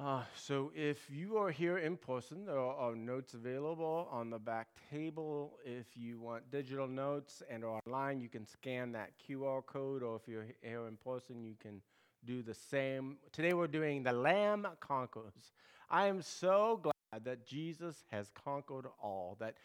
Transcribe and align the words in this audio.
Uh, 0.00 0.22
so 0.36 0.70
if 0.76 1.10
you 1.10 1.36
are 1.38 1.50
here 1.50 1.78
in 1.78 1.96
person, 1.96 2.44
there 2.46 2.60
are 2.60 2.94
notes 2.94 3.34
available 3.34 4.08
on 4.12 4.30
the 4.30 4.38
back 4.38 4.68
table. 4.92 5.58
If 5.64 5.86
you 5.96 6.20
want 6.20 6.48
digital 6.52 6.86
notes 6.86 7.42
and 7.50 7.64
online, 7.64 8.20
you 8.20 8.28
can 8.28 8.46
scan 8.46 8.92
that 8.92 9.10
QR 9.18 9.66
code, 9.66 10.04
or 10.04 10.14
if 10.14 10.28
you're 10.28 10.46
here 10.62 10.86
in 10.86 10.98
person, 10.98 11.42
you 11.42 11.56
can 11.60 11.82
do 12.24 12.42
the 12.42 12.54
same. 12.54 13.16
Today 13.32 13.54
we're 13.54 13.66
doing 13.66 14.04
the 14.04 14.12
Lamb 14.12 14.68
Conquers. 14.78 15.52
I 15.90 16.06
am 16.06 16.22
so 16.22 16.78
glad 16.80 17.24
that 17.24 17.44
Jesus 17.44 18.04
has 18.12 18.30
conquered 18.44 18.86
all, 19.02 19.36
that 19.40 19.56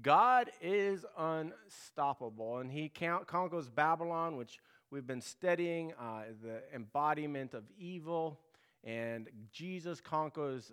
God 0.00 0.52
is 0.62 1.04
unstoppable, 1.18 2.58
and 2.58 2.70
He 2.70 2.88
conquers 2.88 3.68
Babylon, 3.68 4.36
which 4.36 4.60
we've 4.92 5.06
been 5.06 5.20
studying, 5.20 5.94
uh, 5.98 6.26
the 6.44 6.62
embodiment 6.72 7.54
of 7.54 7.64
evil 7.76 8.38
and 8.84 9.28
Jesus 9.52 10.00
conquers 10.00 10.72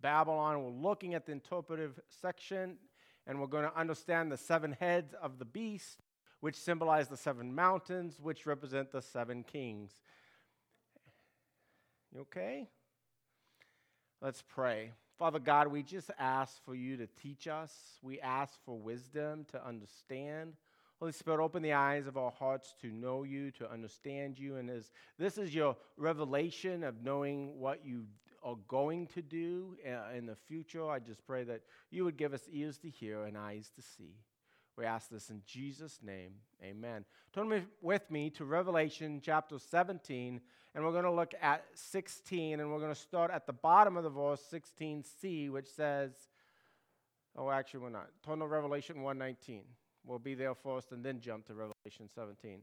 Babylon. 0.00 0.62
We're 0.62 0.88
looking 0.88 1.14
at 1.14 1.26
the 1.26 1.32
interpretive 1.32 1.98
section, 2.08 2.76
and 3.26 3.40
we're 3.40 3.46
going 3.46 3.64
to 3.64 3.76
understand 3.78 4.30
the 4.30 4.36
seven 4.36 4.76
heads 4.78 5.14
of 5.20 5.38
the 5.38 5.44
beast, 5.44 6.00
which 6.40 6.56
symbolize 6.56 7.08
the 7.08 7.16
seven 7.16 7.54
mountains, 7.54 8.18
which 8.20 8.46
represent 8.46 8.92
the 8.92 9.02
seven 9.02 9.42
kings. 9.42 9.92
You 12.14 12.20
okay? 12.22 12.68
Let's 14.20 14.42
pray. 14.42 14.92
Father 15.18 15.40
God, 15.40 15.68
we 15.68 15.82
just 15.82 16.10
ask 16.18 16.64
for 16.64 16.74
you 16.74 16.96
to 16.96 17.08
teach 17.20 17.48
us. 17.48 17.72
We 18.02 18.20
ask 18.20 18.54
for 18.64 18.78
wisdom 18.78 19.46
to 19.50 19.66
understand. 19.66 20.54
Holy 21.00 21.12
Spirit, 21.12 21.42
open 21.42 21.62
the 21.62 21.74
eyes 21.74 22.08
of 22.08 22.16
our 22.16 22.32
hearts 22.32 22.74
to 22.82 22.90
know 22.90 23.22
you, 23.22 23.52
to 23.52 23.70
understand 23.70 24.36
you. 24.36 24.56
And 24.56 24.68
as 24.68 24.90
this 25.16 25.38
is 25.38 25.54
your 25.54 25.76
revelation 25.96 26.82
of 26.82 27.04
knowing 27.04 27.58
what 27.58 27.84
you 27.84 28.06
are 28.42 28.56
going 28.66 29.06
to 29.08 29.22
do 29.22 29.76
uh, 29.86 30.16
in 30.16 30.26
the 30.26 30.34
future, 30.34 30.88
I 30.88 30.98
just 30.98 31.24
pray 31.24 31.44
that 31.44 31.62
you 31.90 32.04
would 32.04 32.16
give 32.16 32.34
us 32.34 32.42
ears 32.50 32.78
to 32.78 32.88
hear 32.88 33.24
and 33.24 33.38
eyes 33.38 33.70
to 33.76 33.82
see. 33.82 34.16
We 34.76 34.84
ask 34.84 35.08
this 35.08 35.30
in 35.30 35.42
Jesus' 35.46 36.00
name. 36.02 36.32
Amen. 36.62 37.04
Turn 37.32 37.64
with 37.80 38.10
me 38.10 38.30
to 38.30 38.44
Revelation 38.44 39.20
chapter 39.24 39.58
17, 39.58 40.40
and 40.74 40.84
we're 40.84 40.92
going 40.92 41.04
to 41.04 41.12
look 41.12 41.34
at 41.40 41.64
16, 41.74 42.58
and 42.58 42.72
we're 42.72 42.78
going 42.78 42.94
to 42.94 43.00
start 43.00 43.30
at 43.30 43.46
the 43.46 43.52
bottom 43.52 43.96
of 43.96 44.04
the 44.04 44.10
verse, 44.10 44.40
16c, 44.52 45.50
which 45.50 45.68
says, 45.68 46.12
oh, 47.36 47.50
actually, 47.50 47.80
we're 47.80 47.90
not. 47.90 48.08
Turn 48.24 48.38
to 48.38 48.46
Revelation 48.46 49.02
119. 49.02 49.62
We'll 50.04 50.18
be 50.18 50.34
there 50.34 50.54
first 50.54 50.92
and 50.92 51.04
then 51.04 51.20
jump 51.20 51.46
to 51.46 51.54
Revelation 51.54 52.08
17. 52.14 52.60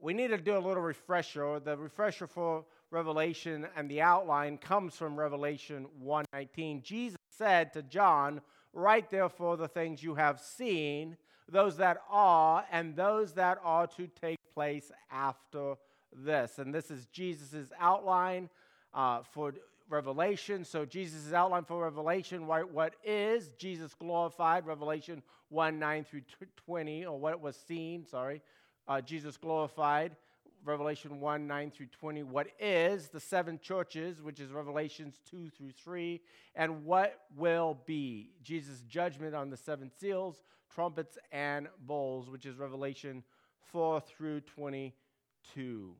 We 0.00 0.12
need 0.12 0.28
to 0.28 0.38
do 0.38 0.56
a 0.56 0.58
little 0.58 0.82
refresher. 0.82 1.60
The 1.60 1.76
refresher 1.76 2.26
for 2.26 2.64
Revelation 2.90 3.66
and 3.76 3.90
the 3.90 4.00
outline 4.00 4.58
comes 4.58 4.96
from 4.96 5.18
Revelation 5.18 5.86
1:19. 6.00 6.82
Jesus 6.82 7.18
said 7.30 7.72
to 7.72 7.82
John, 7.82 8.40
"Write 8.72 9.10
therefore 9.10 9.56
the 9.56 9.68
things 9.68 10.02
you 10.02 10.14
have 10.14 10.40
seen, 10.40 11.16
those 11.48 11.76
that 11.78 12.02
are, 12.08 12.66
and 12.70 12.96
those 12.96 13.34
that 13.34 13.58
are 13.62 13.86
to 13.88 14.06
take 14.06 14.38
place 14.54 14.92
after 15.10 15.76
this." 16.12 16.58
And 16.58 16.74
this 16.74 16.90
is 16.90 17.06
Jesus' 17.06 17.72
outline 17.78 18.50
uh, 18.92 19.22
for 19.22 19.54
Revelation. 19.94 20.64
So 20.64 20.84
Jesus' 20.84 21.32
outline 21.32 21.64
for 21.64 21.84
Revelation, 21.84 22.48
what 22.48 22.94
is 23.04 23.50
Jesus 23.58 23.94
glorified, 23.94 24.66
Revelation 24.66 25.22
1 25.50 25.78
9 25.78 26.04
through 26.04 26.22
20, 26.66 27.06
or 27.06 27.18
what 27.18 27.40
was 27.40 27.56
seen, 27.56 28.04
sorry. 28.04 28.42
Uh, 28.88 29.00
Jesus 29.00 29.36
glorified, 29.36 30.16
Revelation 30.64 31.20
1 31.20 31.46
9 31.46 31.70
through 31.70 31.86
20. 31.86 32.24
What 32.24 32.48
is 32.58 33.08
the 33.08 33.20
seven 33.20 33.60
churches, 33.62 34.20
which 34.20 34.40
is 34.40 34.50
Revelations 34.50 35.20
2 35.30 35.48
through 35.50 35.70
3, 35.70 36.20
and 36.56 36.84
what 36.84 37.20
will 37.36 37.78
be 37.86 38.30
Jesus' 38.42 38.82
judgment 38.88 39.34
on 39.36 39.48
the 39.48 39.56
seven 39.56 39.92
seals, 40.00 40.42
trumpets, 40.74 41.18
and 41.30 41.68
bowls, 41.86 42.28
which 42.28 42.46
is 42.46 42.56
Revelation 42.56 43.22
4 43.70 44.00
through 44.00 44.40
22. 44.40 45.94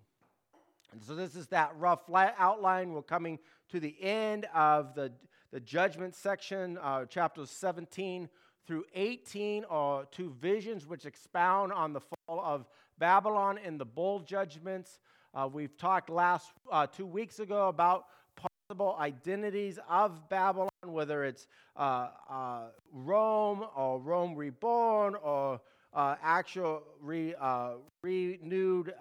And 0.94 1.02
so 1.02 1.14
this 1.14 1.34
is 1.34 1.48
that 1.48 1.72
rough 1.76 2.02
outline. 2.38 2.92
We're 2.92 3.02
coming 3.02 3.38
to 3.70 3.80
the 3.80 3.94
end 4.00 4.46
of 4.54 4.94
the, 4.94 5.12
the 5.52 5.60
judgment 5.60 6.14
section, 6.14 6.78
uh, 6.78 7.04
chapters 7.06 7.50
17 7.50 8.28
through 8.66 8.84
18 8.94 9.64
are 9.68 10.04
two 10.06 10.34
visions 10.40 10.86
which 10.86 11.04
expound 11.04 11.72
on 11.72 11.92
the 11.92 12.00
fall 12.00 12.40
of 12.40 12.66
Babylon 12.98 13.58
and 13.64 13.78
the 13.78 13.84
bowl 13.84 14.20
judgments. 14.20 15.00
Uh, 15.34 15.48
we've 15.52 15.76
talked 15.76 16.08
last 16.08 16.52
uh, 16.70 16.86
two 16.86 17.06
weeks 17.06 17.40
ago 17.40 17.68
about 17.68 18.06
possible 18.36 18.96
identities 18.98 19.78
of 19.88 20.28
Babylon, 20.28 20.70
whether 20.84 21.24
it's 21.24 21.46
uh, 21.76 22.08
uh 22.30 22.60
Rome 22.92 23.64
or 23.76 23.98
Rome 23.98 24.34
reborn 24.34 25.16
or 25.16 25.60
uh, 25.92 26.16
actual 26.22 26.82
re, 27.00 27.34
uh, 27.38 27.72
renewed 28.02 28.94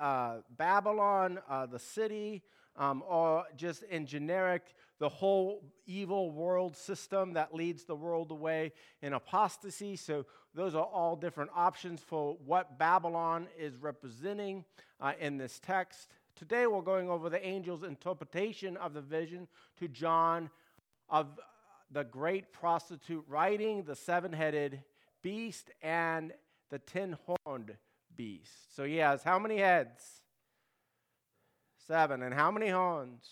Babylon, 0.57 1.40
the 1.72 1.80
city, 1.80 2.44
um, 2.76 3.04
or 3.08 3.46
just 3.56 3.84
in 3.84 4.06
generic, 4.06 4.64
the 5.00 5.10
whole 5.10 5.64
evil 5.86 6.32
world 6.32 6.76
system 6.76 7.34
that 7.34 7.54
leads 7.54 7.84
the 7.84 7.96
world 7.96 8.32
away 8.32 8.72
in 9.02 9.14
apostasy. 9.14 9.96
So, 9.96 10.26
those 10.56 10.76
are 10.76 10.86
all 10.86 11.16
different 11.16 11.50
options 11.56 12.02
for 12.02 12.38
what 12.46 12.78
Babylon 12.78 13.48
is 13.58 13.76
representing 13.78 14.66
uh, 15.02 15.14
in 15.20 15.38
this 15.38 15.60
text. 15.60 16.10
Today, 16.36 16.68
we're 16.68 16.82
going 16.82 17.10
over 17.10 17.30
the 17.30 17.44
angel's 17.44 17.84
interpretation 17.84 18.78
of 18.78 18.94
the 18.94 19.02
vision 19.02 19.48
to 19.80 19.88
John 19.88 20.50
of 21.10 21.40
the 21.92 22.04
great 22.04 22.52
prostitute 22.52 23.24
riding 23.28 23.84
the 23.84 23.96
seven 23.96 24.34
headed 24.34 24.84
beast 25.22 25.72
and 25.82 26.34
the 26.70 26.80
ten 26.80 27.18
horned 27.46 27.78
beast. 28.16 28.76
So 28.76 28.84
he 28.84 28.98
has 28.98 29.24
how 29.24 29.40
many 29.40 29.58
heads? 29.58 30.23
Seven. 31.88 32.24
And 32.24 32.34
how 32.34 32.52
many 32.52 32.70
horns? 32.70 33.26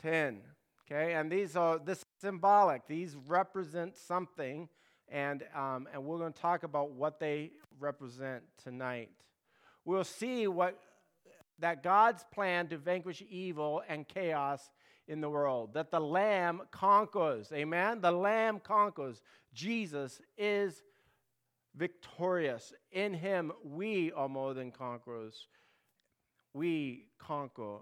Ten. 0.00 0.42
Okay, 0.84 1.14
and 1.14 1.30
these 1.30 1.56
are 1.56 1.78
this 1.78 1.98
is 1.98 2.04
symbolic. 2.20 2.86
These 2.86 3.16
represent 3.26 3.96
something, 3.96 4.68
and 5.08 5.42
um, 5.54 5.88
and 5.92 6.04
we're 6.04 6.18
going 6.18 6.32
to 6.32 6.40
talk 6.40 6.62
about 6.62 6.92
what 6.92 7.18
they 7.18 7.50
represent 7.80 8.44
tonight. 8.62 9.10
We'll 9.84 10.04
see 10.04 10.46
what 10.46 10.78
that 11.58 11.82
God's 11.82 12.24
plan 12.32 12.68
to 12.68 12.78
vanquish 12.78 13.22
evil 13.28 13.82
and 13.88 14.06
chaos 14.06 14.70
in 15.08 15.20
the 15.20 15.30
world. 15.30 15.74
That 15.74 15.90
the 15.90 16.00
Lamb 16.00 16.62
conquers. 16.70 17.50
Amen. 17.52 18.00
The 18.00 18.12
Lamb 18.12 18.60
conquers. 18.60 19.22
Jesus 19.52 20.20
is 20.36 20.82
victorious. 21.74 22.72
In 22.92 23.14
him, 23.14 23.52
we 23.64 24.12
are 24.12 24.28
more 24.28 24.54
than 24.54 24.70
conquerors. 24.70 25.48
We 26.56 27.08
conquer. 27.18 27.80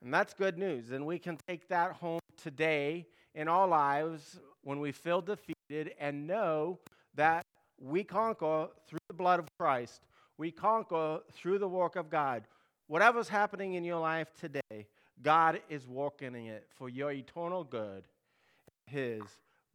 And 0.00 0.14
that's 0.14 0.32
good 0.32 0.58
news. 0.58 0.92
And 0.92 1.04
we 1.04 1.18
can 1.18 1.36
take 1.48 1.66
that 1.70 1.94
home 1.94 2.20
today 2.40 3.08
in 3.34 3.48
our 3.48 3.66
lives 3.66 4.38
when 4.62 4.78
we 4.78 4.92
feel 4.92 5.20
defeated 5.20 5.94
and 5.98 6.28
know 6.28 6.78
that 7.16 7.44
we 7.80 8.04
conquer 8.04 8.68
through 8.86 9.00
the 9.08 9.14
blood 9.14 9.40
of 9.40 9.48
Christ. 9.58 10.02
We 10.38 10.52
conquer 10.52 11.18
through 11.32 11.58
the 11.58 11.66
work 11.66 11.96
of 11.96 12.10
God. 12.10 12.44
Whatever's 12.86 13.28
happening 13.28 13.74
in 13.74 13.82
your 13.82 13.98
life 13.98 14.32
today, 14.40 14.86
God 15.20 15.60
is 15.68 15.88
working 15.88 16.36
in 16.36 16.46
it 16.46 16.68
for 16.78 16.88
your 16.88 17.10
eternal 17.10 17.64
good, 17.64 18.04
His 18.86 19.22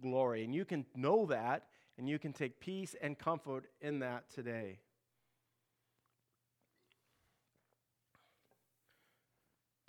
glory. 0.02 0.46
And 0.46 0.56
you 0.56 0.64
can 0.64 0.86
know 0.96 1.26
that 1.26 1.64
and 1.98 2.08
you 2.08 2.18
can 2.18 2.32
take 2.32 2.62
peace 2.62 2.96
and 3.02 3.20
comfort 3.20 3.66
in 3.82 4.00
that 4.00 4.30
today. 4.34 4.80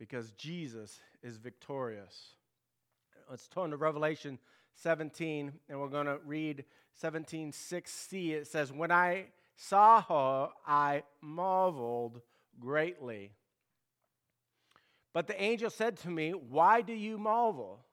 Because 0.03 0.33
Jesus 0.33 0.99
is 1.23 1.37
victorious. 1.37 2.35
Let's 3.31 3.47
turn 3.47 3.71
to 3.71 3.77
Revelation 3.77 4.41
17, 4.75 5.53
and 5.69 5.81
we're 5.81 5.87
going 5.87 6.07
to 6.07 6.19
read 6.27 6.65
17:6c. 7.01 8.33
It 8.33 8.49
says, 8.49 8.73
When 8.73 8.91
I 8.91 9.27
saw 9.55 10.03
her, 10.03 10.49
I 10.67 11.05
marveled 11.21 12.21
greatly. 12.59 13.31
But 15.13 15.29
the 15.29 15.41
angel 15.41 15.71
said 15.71 15.99
to 15.99 16.11
me, 16.11 16.33
Why 16.33 16.81
do 16.81 16.95
you 16.95 17.17
marvel? 17.17 17.85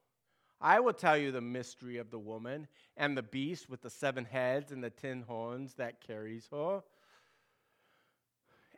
I 0.60 0.80
will 0.80 0.94
tell 0.94 1.16
you 1.16 1.32
the 1.32 1.42
mystery 1.42 1.98
of 1.98 2.10
the 2.10 2.18
woman 2.18 2.68
and 2.98 3.16
the 3.16 3.22
beast 3.22 3.70
with 3.70 3.84
the 3.84 3.90
seven 3.92 4.26
heads 4.26 4.72
and 4.72 4.84
the 4.84 4.90
ten 4.90 5.22
horns 5.28 5.76
that 5.76 6.02
carries 6.02 6.48
her. 6.52 6.82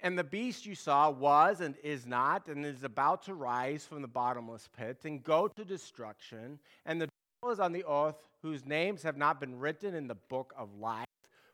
And 0.02 0.18
the 0.18 0.24
beast 0.24 0.66
you 0.66 0.74
saw 0.74 1.12
was 1.12 1.62
and 1.62 1.76
is 1.84 2.08
not 2.08 2.48
and 2.48 2.66
is 2.66 2.84
about 2.84 3.24
to 3.24 3.36
rise 3.36 3.86
from 3.86 4.02
the 4.02 4.08
bottomless 4.08 4.68
pit 4.76 4.98
and 5.04 5.24
go 5.24 5.48
to 5.48 5.64
destruction. 5.64 6.58
And 6.86 7.00
the 7.00 7.10
dwellers 7.42 7.60
on 7.60 7.72
the 7.72 7.86
earth 7.88 8.16
whose 8.42 8.66
names 8.66 9.04
have 9.04 9.18
not 9.18 9.40
been 9.40 9.60
written 9.60 9.94
in 9.94 10.08
the 10.08 10.16
book 10.16 10.54
of 10.58 10.74
life 10.80 11.06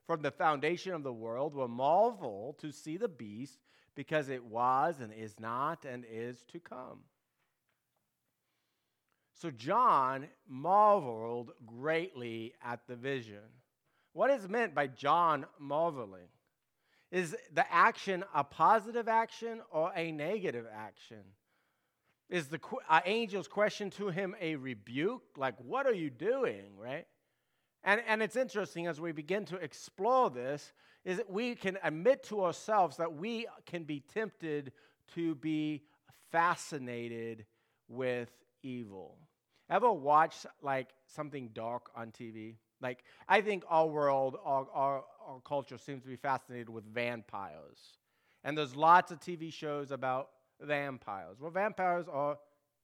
from 0.08 0.22
the 0.22 0.32
foundation 0.32 0.94
of 0.94 1.04
the 1.04 1.12
world 1.12 1.54
will 1.54 1.68
marvel 1.68 2.56
to 2.62 2.72
see 2.72 2.96
the 2.96 3.10
beast 3.10 3.60
because 3.96 4.30
it 4.30 4.44
was 4.46 5.02
and 5.02 5.12
is 5.12 5.38
not 5.40 5.84
and 5.84 6.06
is 6.10 6.46
to 6.54 6.60
come. 6.60 7.00
So 9.34 9.52
John 9.52 10.28
marveled 10.48 11.52
greatly 11.66 12.54
at 12.64 12.88
the 12.88 12.96
vision. 12.96 13.44
What 14.14 14.32
is 14.32 14.48
meant 14.48 14.74
by 14.74 14.88
John 14.88 15.46
marveling? 15.60 16.30
Is 17.12 17.36
the 17.54 17.72
action 17.74 18.24
a 18.34 18.44
positive 18.44 19.08
action 19.08 19.62
or 19.72 19.92
a 19.96 20.12
negative 20.12 20.66
action? 20.74 21.24
Is 22.30 22.48
the 22.48 22.60
uh, 22.90 23.00
angel's 23.06 23.48
question 23.48 23.90
to 23.92 24.10
him 24.10 24.36
a 24.42 24.58
rebuke? 24.58 25.24
Like, 25.38 25.56
what 25.60 25.86
are 25.86 25.94
you 25.94 26.10
doing, 26.10 26.78
right? 26.78 27.06
And, 27.84 28.02
and 28.06 28.22
it's 28.22 28.36
interesting 28.36 28.88
as 28.88 29.00
we 29.00 29.14
begin 29.14 29.46
to 29.46 29.56
explore 29.56 30.30
this, 30.30 30.74
is 31.06 31.18
that 31.18 31.30
we 31.30 31.56
can 31.56 31.78
admit 31.84 32.24
to 32.26 32.44
ourselves 32.44 32.98
that 32.98 33.14
we 33.14 33.48
can 33.66 33.84
be 33.84 34.02
tempted 34.14 34.74
to 35.16 35.36
be 35.36 35.84
fascinated 36.32 37.46
with 37.88 38.30
evil. 38.62 39.18
Ever 39.70 39.92
watch 39.92 40.46
like 40.62 40.90
something 41.06 41.50
dark 41.54 41.90
on 41.96 42.12
TV? 42.12 42.56
Like, 42.82 43.04
I 43.28 43.42
think 43.42 43.64
our 43.70 43.88
world, 43.88 44.38
our, 44.44 44.68
our, 44.74 45.04
our 45.28 45.42
culture 45.42 45.78
seems 45.78 46.04
to 46.04 46.08
be 46.08 46.16
fascinated 46.16 46.70
with 46.70 46.86
vampires. 46.86 47.98
And 48.44 48.58
there's 48.58 48.76
lots 48.76 49.12
of 49.12 49.20
TV 49.20 49.52
shows 49.52 49.92
about 49.92 50.30
vampires. 50.62 51.38
Well, 51.40 51.52
vampires 51.52 52.08
are 52.12 52.38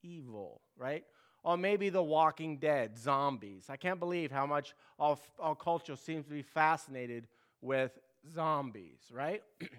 evil, 0.03 0.61
right? 0.77 1.05
Or 1.43 1.57
maybe 1.57 1.89
The 1.89 2.03
Walking 2.03 2.57
Dead, 2.57 2.97
zombies. 2.97 3.65
I 3.69 3.77
can't 3.77 3.99
believe 3.99 4.31
how 4.31 4.45
much 4.45 4.73
our, 4.99 5.17
our 5.39 5.55
culture 5.55 5.95
seems 5.95 6.25
to 6.25 6.31
be 6.31 6.41
fascinated 6.41 7.27
with 7.61 7.97
zombies, 8.33 8.99
right? 9.11 9.41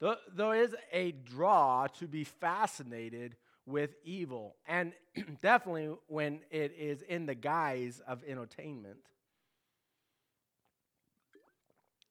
there 0.00 0.54
is 0.54 0.74
a 0.92 1.12
draw 1.12 1.86
to 1.98 2.06
be 2.06 2.24
fascinated 2.24 3.36
with 3.66 3.96
evil, 4.02 4.56
and 4.66 4.92
definitely 5.42 5.94
when 6.06 6.40
it 6.50 6.74
is 6.78 7.02
in 7.02 7.26
the 7.26 7.34
guise 7.34 8.00
of 8.06 8.22
entertainment. 8.26 8.98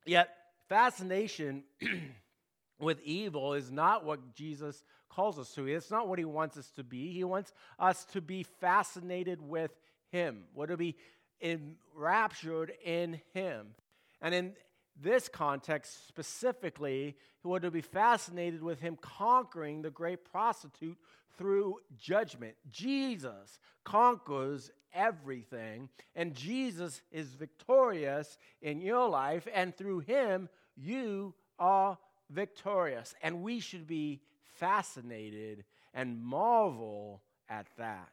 Yet, 0.07 0.30
fascination 0.69 1.63
with 2.80 3.01
evil 3.04 3.54
is 3.54 3.71
not 3.71 4.06
what 4.06 4.33
Jesus 4.33 4.83
calls 5.09 5.38
us 5.38 5.54
to. 5.54 5.68
It's 5.68 5.92
not 5.92 6.07
what 6.07 6.18
he 6.18 6.25
wants 6.25 6.57
us 6.57 6.69
to 6.71 6.83
be. 6.83 7.12
He 7.12 7.24
wants 7.24 7.51
us 7.77 8.06
to 8.13 8.21
be 8.21 8.44
fascinated 8.44 9.42
with 9.42 9.71
him, 10.12 10.45
what 10.54 10.69
to 10.69 10.77
be 10.77 10.95
enraptured 11.42 12.71
in 12.83 13.19
him. 13.33 13.68
And 14.21 14.33
in 14.33 14.54
this 15.00 15.27
context 15.27 16.07
specifically, 16.07 17.15
he 17.44 17.60
to 17.60 17.71
be 17.71 17.81
fascinated 17.81 18.63
with 18.63 18.80
him 18.80 18.98
conquering 19.00 19.81
the 19.81 19.92
great 19.92 20.25
prostitute 20.25 20.98
through 21.38 21.80
judgment. 21.98 22.56
Jesus 22.69 23.60
conquers 23.84 24.72
everything, 24.94 25.89
and 26.16 26.34
Jesus 26.34 27.01
is 27.12 27.34
victorious 27.34 28.38
in 28.62 28.81
your 28.81 29.07
life, 29.07 29.48
and 29.54 29.75
through 29.75 30.00
him, 30.00 30.50
you 30.75 31.34
are 31.60 31.98
victorious. 32.30 33.13
And 33.22 33.42
we 33.42 33.60
should 33.60 33.88
be 33.88 34.22
fascinated 34.60 35.63
and 35.94 36.22
marvel 36.22 37.22
at 37.50 37.68
that. 37.78 38.12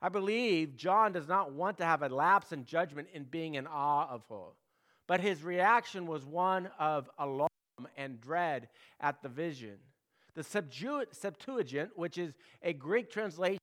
I 0.00 0.08
believe 0.08 0.76
John 0.76 1.12
does 1.12 1.26
not 1.26 1.52
want 1.52 1.78
to 1.78 1.84
have 1.84 2.02
a 2.02 2.08
lapse 2.08 2.52
in 2.52 2.64
judgment 2.64 3.08
in 3.14 3.24
being 3.24 3.54
in 3.54 3.66
awe 3.66 4.08
of 4.08 4.22
her, 4.28 4.52
but 5.06 5.20
his 5.20 5.42
reaction 5.42 6.06
was 6.06 6.24
one 6.24 6.68
of 6.78 7.08
alarm 7.18 7.48
and 7.96 8.20
dread 8.20 8.68
at 9.00 9.22
the 9.22 9.28
vision. 9.28 9.78
The 10.36 10.44
Septuagint, 10.44 11.90
which 11.96 12.18
is 12.18 12.34
a 12.62 12.72
Greek 12.74 13.10
translation 13.10 13.58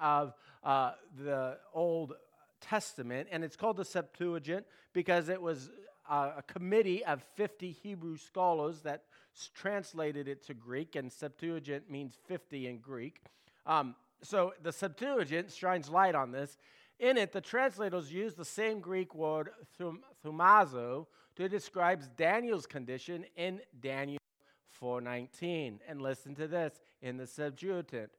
of 0.00 0.34
uh, 0.62 0.92
the 1.16 1.56
Old 1.72 2.12
Testament, 2.60 3.28
and 3.32 3.42
it's 3.42 3.56
called 3.56 3.78
the 3.78 3.84
Septuagint 3.84 4.66
because 4.92 5.30
it 5.30 5.40
was 5.40 5.70
uh, 6.08 6.32
a 6.36 6.42
committee 6.42 7.02
of 7.04 7.22
50 7.34 7.70
Hebrew 7.70 8.18
scholars 8.18 8.80
that 8.82 9.04
translated 9.54 10.28
it 10.28 10.44
to 10.46 10.54
Greek, 10.54 10.96
and 10.96 11.10
Septuagint 11.10 11.90
means 11.90 12.18
50 12.26 12.66
in 12.66 12.78
Greek. 12.78 13.22
Um, 13.64 13.94
so 14.22 14.52
the 14.62 14.72
Septuagint 14.72 15.50
shines 15.50 15.88
light 15.88 16.14
on 16.14 16.30
this. 16.30 16.58
In 16.98 17.16
it, 17.16 17.32
the 17.32 17.40
translators 17.40 18.12
use 18.12 18.34
the 18.34 18.44
same 18.44 18.80
Greek 18.80 19.14
word 19.14 19.50
thumazo 20.24 21.06
to 21.36 21.48
describe 21.48 22.02
Daniel's 22.16 22.66
condition 22.66 23.24
in 23.36 23.60
Daniel 23.80 24.17
4:19. 24.80 25.80
And 25.86 26.00
listen 26.00 26.34
to 26.36 26.46
this 26.46 26.80
in 27.02 27.16
the 27.16 27.26
Septuagint. 27.26 28.10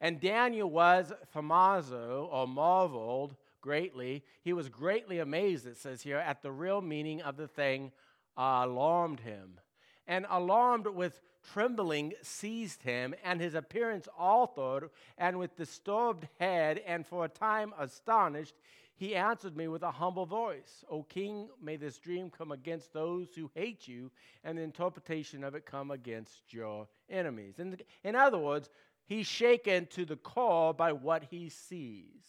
And 0.00 0.20
Daniel 0.20 0.70
was 0.70 1.12
thumazo 1.34 2.28
or 2.30 2.46
marveled 2.46 3.36
greatly. 3.60 4.22
He 4.42 4.52
was 4.52 4.68
greatly 4.68 5.18
amazed, 5.18 5.66
it 5.66 5.76
says 5.76 6.02
here, 6.02 6.18
at 6.18 6.42
the 6.42 6.52
real 6.52 6.80
meaning 6.80 7.22
of 7.22 7.36
the 7.36 7.48
thing 7.48 7.92
uh, 8.36 8.62
alarmed 8.64 9.20
him. 9.20 9.58
And 10.06 10.26
alarmed 10.28 10.86
with 10.86 11.20
trembling 11.52 12.12
seized 12.22 12.82
him, 12.82 13.14
and 13.24 13.40
his 13.40 13.54
appearance 13.54 14.08
altered, 14.18 14.90
and 15.16 15.38
with 15.38 15.56
disturbed 15.56 16.28
head, 16.38 16.82
and 16.86 17.06
for 17.06 17.24
a 17.24 17.28
time 17.28 17.72
astonished, 17.78 18.54
he 18.96 19.14
answered 19.14 19.56
me 19.56 19.68
with 19.68 19.82
a 19.82 19.90
humble 19.90 20.26
voice 20.26 20.84
O 20.90 21.02
king, 21.02 21.48
may 21.62 21.76
this 21.76 21.98
dream 21.98 22.30
come 22.30 22.50
against 22.50 22.92
those 22.92 23.28
who 23.34 23.50
hate 23.54 23.86
you, 23.86 24.10
and 24.42 24.56
the 24.56 24.62
interpretation 24.62 25.44
of 25.44 25.54
it 25.54 25.66
come 25.66 25.90
against 25.90 26.52
your 26.52 26.88
enemies. 27.10 27.58
In, 27.58 27.78
in 28.02 28.16
other 28.16 28.38
words, 28.38 28.70
he's 29.04 29.26
shaken 29.26 29.86
to 29.86 30.04
the 30.04 30.16
core 30.16 30.72
by 30.72 30.92
what 30.92 31.24
he 31.30 31.50
sees. 31.50 32.24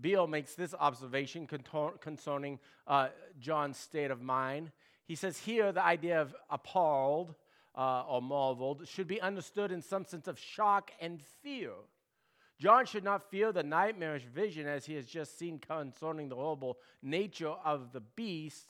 Beale 0.00 0.26
makes 0.26 0.54
this 0.54 0.74
observation 0.78 1.46
concerning 2.00 2.58
uh, 2.86 3.08
John's 3.38 3.76
state 3.76 4.10
of 4.10 4.22
mind. 4.22 4.70
He 5.04 5.16
says 5.16 5.38
here 5.38 5.72
the 5.72 5.84
idea 5.84 6.22
of 6.22 6.34
appalled 6.48 7.34
uh, 7.74 8.04
or 8.08 8.22
marveled 8.22 8.86
should 8.88 9.06
be 9.06 9.20
understood 9.20 9.70
in 9.72 9.82
some 9.82 10.04
sense 10.04 10.28
of 10.28 10.38
shock 10.38 10.92
and 11.00 11.20
fear. 11.42 11.72
John 12.58 12.86
should 12.86 13.04
not 13.04 13.30
fear 13.30 13.50
the 13.50 13.62
nightmarish 13.62 14.24
vision 14.24 14.66
as 14.66 14.86
he 14.86 14.94
has 14.94 15.06
just 15.06 15.38
seen 15.38 15.58
concerning 15.58 16.28
the 16.28 16.36
horrible 16.36 16.78
nature 17.02 17.54
of 17.64 17.92
the 17.92 18.00
beast 18.00 18.68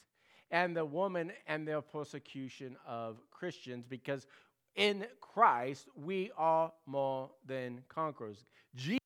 and 0.50 0.76
the 0.76 0.84
woman 0.84 1.32
and 1.46 1.66
their 1.66 1.80
persecution 1.80 2.76
of 2.86 3.18
Christians, 3.30 3.84
because 3.88 4.26
in 4.76 5.06
Christ 5.20 5.88
we 5.94 6.30
are 6.36 6.72
more 6.86 7.30
than 7.46 7.82
conquerors. 7.88 8.44
Jesus 8.74 9.00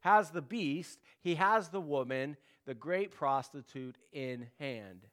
has 0.00 0.30
the 0.30 0.42
beast, 0.42 0.98
he 1.22 1.34
has 1.34 1.68
the 1.68 1.80
woman, 1.80 2.36
the 2.66 2.74
great 2.74 3.12
prostitute 3.12 3.96
in 4.12 4.46
hand. 4.58 5.06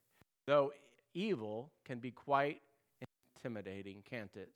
Though 0.47 0.73
evil 1.13 1.71
can 1.85 1.99
be 1.99 2.11
quite 2.11 2.61
intimidating, 3.35 4.03
can't 4.09 4.35
it? 4.35 4.49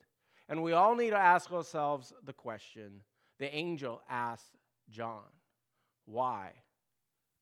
And 0.48 0.62
we 0.62 0.72
all 0.72 0.94
need 0.94 1.10
to 1.10 1.16
ask 1.16 1.52
ourselves 1.52 2.12
the 2.24 2.32
question 2.32 3.00
the 3.38 3.54
angel 3.54 4.02
asked 4.08 4.56
John, 4.90 5.24
Why 6.06 6.50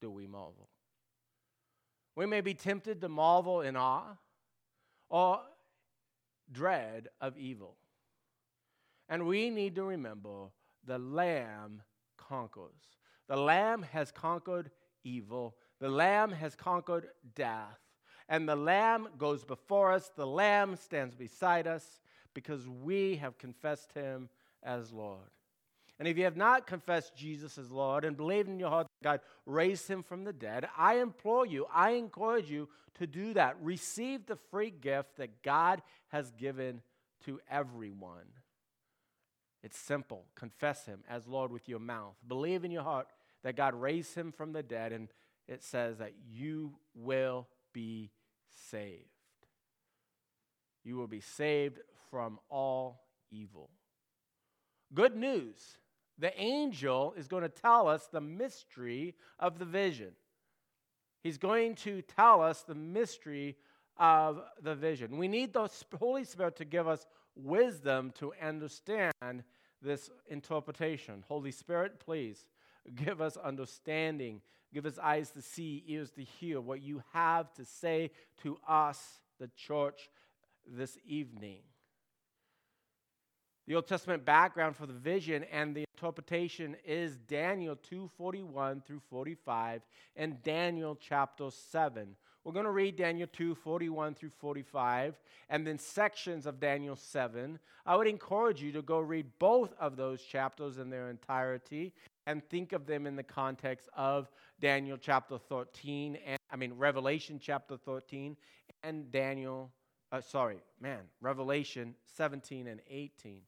do 0.00 0.10
we 0.10 0.26
marvel? 0.26 0.68
We 2.14 2.26
may 2.26 2.40
be 2.40 2.54
tempted 2.54 3.00
to 3.00 3.08
marvel 3.08 3.60
in 3.60 3.76
awe 3.76 4.16
or 5.08 5.40
dread 6.50 7.08
of 7.20 7.36
evil. 7.36 7.76
And 9.08 9.26
we 9.26 9.50
need 9.50 9.74
to 9.76 9.84
remember 9.84 10.50
the 10.84 10.98
Lamb 10.98 11.82
conquers. 12.16 12.98
The 13.28 13.36
Lamb 13.36 13.82
has 13.92 14.10
conquered 14.10 14.70
evil, 15.04 15.56
the 15.78 15.88
Lamb 15.88 16.32
has 16.32 16.56
conquered 16.56 17.08
death. 17.34 17.78
And 18.28 18.48
the 18.48 18.56
Lamb 18.56 19.08
goes 19.18 19.44
before 19.44 19.92
us, 19.92 20.10
the 20.16 20.26
Lamb 20.26 20.76
stands 20.76 21.14
beside 21.14 21.68
us 21.68 22.00
because 22.34 22.68
we 22.68 23.16
have 23.16 23.38
confessed 23.38 23.92
him 23.92 24.28
as 24.64 24.92
Lord. 24.92 25.30
And 25.98 26.06
if 26.06 26.18
you 26.18 26.24
have 26.24 26.36
not 26.36 26.66
confessed 26.66 27.16
Jesus 27.16 27.56
as 27.56 27.70
Lord 27.70 28.04
and 28.04 28.16
believed 28.16 28.48
in 28.48 28.60
your 28.60 28.68
heart 28.68 28.86
that 29.00 29.04
God 29.04 29.20
raised 29.46 29.88
him 29.88 30.02
from 30.02 30.24
the 30.24 30.32
dead, 30.32 30.68
I 30.76 30.98
implore 30.98 31.46
you, 31.46 31.66
I 31.72 31.92
encourage 31.92 32.50
you 32.50 32.68
to 32.98 33.06
do 33.06 33.32
that. 33.34 33.56
Receive 33.62 34.26
the 34.26 34.36
free 34.50 34.70
gift 34.70 35.16
that 35.16 35.42
God 35.42 35.80
has 36.08 36.30
given 36.32 36.82
to 37.24 37.40
everyone. 37.50 38.26
It's 39.62 39.78
simple. 39.78 40.26
Confess 40.34 40.84
him 40.84 41.02
as 41.08 41.26
Lord 41.26 41.50
with 41.50 41.68
your 41.68 41.78
mouth. 41.78 42.14
Believe 42.28 42.64
in 42.64 42.70
your 42.70 42.82
heart 42.82 43.08
that 43.42 43.56
God 43.56 43.74
raised 43.74 44.14
him 44.14 44.32
from 44.32 44.52
the 44.52 44.62
dead, 44.62 44.92
and 44.92 45.08
it 45.48 45.62
says 45.62 45.98
that 45.98 46.12
you 46.28 46.74
will 46.94 47.48
be 47.72 48.10
saved. 48.70 49.04
You 50.84 50.96
will 50.96 51.06
be 51.06 51.20
saved 51.20 51.80
from 52.10 52.38
all 52.48 53.02
evil. 53.30 53.70
Good 54.94 55.16
news 55.16 55.78
the 56.18 56.38
angel 56.40 57.14
is 57.16 57.28
going 57.28 57.42
to 57.42 57.48
tell 57.48 57.88
us 57.88 58.08
the 58.10 58.20
mystery 58.20 59.14
of 59.38 59.58
the 59.58 59.64
vision. 59.64 60.12
He's 61.22 61.38
going 61.38 61.74
to 61.76 62.02
tell 62.02 62.40
us 62.40 62.62
the 62.62 62.74
mystery 62.74 63.56
of 63.98 64.40
the 64.62 64.74
vision. 64.74 65.18
We 65.18 65.28
need 65.28 65.52
the 65.52 65.68
Holy 65.98 66.24
Spirit 66.24 66.56
to 66.56 66.64
give 66.64 66.86
us 66.86 67.06
wisdom 67.34 68.12
to 68.18 68.32
understand 68.42 69.42
this 69.82 70.10
interpretation. 70.28 71.24
Holy 71.28 71.50
Spirit, 71.50 72.00
please 72.00 72.46
give 72.94 73.20
us 73.20 73.36
understanding, 73.36 74.40
give 74.72 74.86
us 74.86 74.98
eyes 75.02 75.30
to 75.30 75.42
see, 75.42 75.84
ears 75.86 76.10
to 76.12 76.22
hear 76.22 76.60
what 76.60 76.80
you 76.80 77.02
have 77.12 77.52
to 77.54 77.64
say 77.64 78.10
to 78.42 78.58
us, 78.68 79.20
the 79.38 79.50
church, 79.56 80.08
this 80.66 80.96
evening. 81.04 81.60
The 83.66 83.74
Old 83.74 83.88
Testament 83.88 84.24
background 84.24 84.76
for 84.76 84.86
the 84.86 84.92
vision 84.92 85.44
and 85.50 85.74
the 85.74 85.85
interpretation 85.96 86.76
is 86.84 87.16
Daniel 87.16 87.74
2:41 87.74 88.84
through 88.84 89.00
45 89.08 89.80
and 90.14 90.42
Daniel 90.42 90.94
chapter 90.94 91.50
7. 91.50 92.14
We're 92.44 92.52
going 92.52 92.66
to 92.66 92.70
read 92.70 92.96
Daniel 92.96 93.26
2, 93.32 93.54
41 93.54 94.14
through 94.14 94.30
45, 94.38 95.18
and 95.48 95.66
then 95.66 95.78
sections 95.78 96.44
of 96.44 96.60
Daniel 96.60 96.96
7. 96.96 97.58
I 97.86 97.96
would 97.96 98.06
encourage 98.06 98.60
you 98.62 98.72
to 98.72 98.82
go 98.82 99.00
read 99.00 99.26
both 99.38 99.72
of 99.80 99.96
those 99.96 100.22
chapters 100.22 100.76
in 100.76 100.90
their 100.90 101.08
entirety 101.08 101.94
and 102.26 102.46
think 102.50 102.72
of 102.72 102.86
them 102.86 103.06
in 103.06 103.16
the 103.16 103.22
context 103.22 103.88
of 103.96 104.30
Daniel 104.60 104.98
chapter 104.98 105.38
13, 105.38 106.16
and 106.26 106.38
I 106.50 106.56
mean, 106.56 106.74
Revelation 106.74 107.40
chapter 107.42 107.78
13, 107.78 108.36
and 108.82 109.10
Daniel, 109.10 109.72
uh, 110.12 110.20
sorry, 110.20 110.58
man, 110.78 111.04
Revelation 111.22 111.94
17 112.04 112.66
and 112.66 112.82
18. 112.90 113.40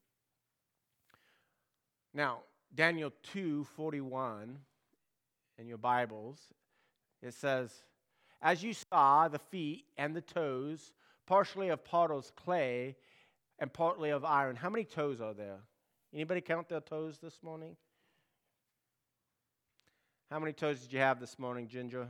Now, 2.15 2.41
Daniel 2.75 3.13
2 3.33 3.65
41 3.77 4.59
in 5.59 5.67
your 5.67 5.79
Bibles, 5.79 6.39
it 7.23 7.35
says, 7.35 7.73
As 8.41 8.63
you 8.63 8.73
saw 8.73 9.29
the 9.29 9.39
feet 9.39 9.85
and 9.97 10.15
the 10.15 10.21
toes, 10.21 10.93
partially 11.27 11.69
of 11.69 11.85
potter's 11.85 12.33
clay 12.37 12.97
and 13.59 13.73
partly 13.73 14.11
of 14.11 14.25
iron. 14.25 14.57
How 14.57 14.71
many 14.71 14.85
toes 14.85 15.21
are 15.21 15.35
there? 15.35 15.59
Anybody 16.15 16.41
count 16.41 16.69
their 16.69 16.81
toes 16.81 17.19
this 17.23 17.43
morning? 17.43 17.77
How 20.31 20.39
many 20.39 20.53
toes 20.53 20.81
did 20.81 20.93
you 20.93 21.01
have 21.01 21.21
this 21.21 21.39
morning, 21.39 21.69
Ginger? 21.69 22.09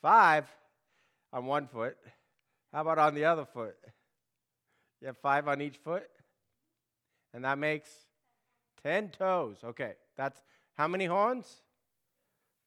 Five 0.00 0.46
on 1.32 1.46
one 1.46 1.66
foot. 1.66 1.96
How 2.72 2.80
about 2.80 2.98
on 2.98 3.14
the 3.14 3.24
other 3.24 3.44
foot? 3.44 3.76
You 5.00 5.08
have 5.08 5.18
five 5.18 5.48
on 5.48 5.60
each 5.60 5.76
foot? 5.76 6.08
And 7.34 7.44
that 7.44 7.58
makes 7.58 7.90
Ten 8.82 9.08
toes. 9.10 9.58
Okay, 9.62 9.94
that's 10.16 10.42
how 10.74 10.88
many 10.88 11.06
horns? 11.06 11.62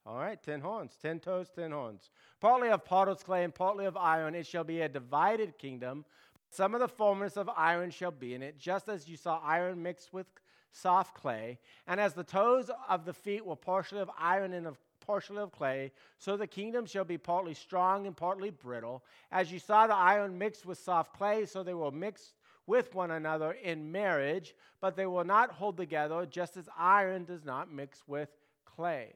All 0.06 0.18
right, 0.18 0.42
ten 0.42 0.62
horns. 0.62 0.98
Ten 1.02 1.20
toes, 1.20 1.48
ten 1.54 1.72
horns. 1.72 2.12
Partly 2.40 2.70
of 2.70 2.86
potter's 2.86 3.24
clay 3.24 3.44
and 3.44 3.54
partly 3.54 3.86
of 3.86 3.98
iron, 3.98 4.36
it 4.36 4.46
shall 4.46 4.64
be 4.64 4.82
a 4.82 4.90
divided 4.90 5.58
kingdom. 5.58 6.06
Some 6.52 6.76
of 6.76 6.80
the 6.80 6.88
fullness 6.88 7.38
of 7.38 7.50
iron 7.50 7.90
shall 7.90 8.12
be 8.12 8.34
in 8.34 8.44
it, 8.44 8.60
just 8.60 8.88
as 8.88 9.08
you 9.08 9.18
saw 9.18 9.42
iron 9.44 9.82
mixed 9.82 10.14
with 10.14 10.28
soft 10.72 11.16
clay. 11.16 11.58
And 11.88 12.00
as 12.00 12.14
the 12.14 12.24
toes 12.24 12.70
of 12.88 13.06
the 13.06 13.14
feet 13.14 13.46
were 13.46 13.56
partially 13.56 14.02
of 14.02 14.12
iron 14.18 14.54
and 14.54 14.68
of 14.68 14.78
partially 15.06 15.40
of 15.40 15.52
clay, 15.52 15.92
so 16.18 16.38
the 16.38 16.48
kingdom 16.48 16.86
shall 16.86 17.04
be 17.04 17.18
partly 17.18 17.54
strong 17.54 18.08
and 18.08 18.16
partly 18.16 18.50
brittle. 18.50 19.04
As 19.32 19.52
you 19.52 19.60
saw 19.60 19.88
the 19.88 19.96
iron 19.96 20.38
mixed 20.38 20.66
with 20.66 20.78
soft 20.78 21.14
clay, 21.14 21.46
so 21.46 21.64
they 21.64 21.74
will 21.74 21.92
mix 21.92 22.34
with 22.68 22.94
one 22.94 23.12
another 23.12 23.52
in 23.52 23.92
marriage, 23.92 24.56
but 24.82 24.96
they 24.96 25.06
will 25.06 25.24
not 25.24 25.52
hold 25.52 25.78
together, 25.78 26.26
just 26.26 26.58
as 26.58 26.70
iron 26.78 27.26
does 27.26 27.46
not 27.46 27.72
mix 27.72 28.04
with 28.08 28.30
clay. 28.66 29.14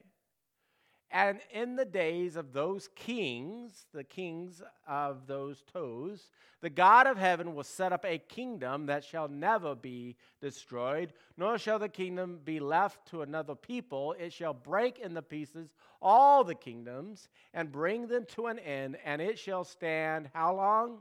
And 1.12 1.40
in 1.52 1.74
the 1.74 1.84
days 1.84 2.36
of 2.36 2.52
those 2.52 2.88
kings, 2.94 3.86
the 3.92 4.04
kings 4.04 4.62
of 4.86 5.26
those 5.26 5.64
toes, 5.72 6.30
the 6.60 6.70
God 6.70 7.08
of 7.08 7.18
heaven 7.18 7.54
will 7.54 7.64
set 7.64 7.92
up 7.92 8.04
a 8.04 8.18
kingdom 8.18 8.86
that 8.86 9.02
shall 9.02 9.26
never 9.26 9.74
be 9.74 10.14
destroyed, 10.40 11.12
nor 11.36 11.58
shall 11.58 11.80
the 11.80 11.88
kingdom 11.88 12.38
be 12.44 12.60
left 12.60 13.08
to 13.10 13.22
another 13.22 13.56
people. 13.56 14.14
It 14.20 14.32
shall 14.32 14.54
break 14.54 15.00
in 15.00 15.12
the 15.12 15.22
pieces 15.22 15.74
all 16.00 16.44
the 16.44 16.54
kingdoms 16.54 17.28
and 17.54 17.72
bring 17.72 18.06
them 18.06 18.24
to 18.36 18.46
an 18.46 18.60
end, 18.60 18.96
and 19.04 19.20
it 19.20 19.36
shall 19.36 19.64
stand 19.64 20.30
how 20.32 20.54
long? 20.54 20.98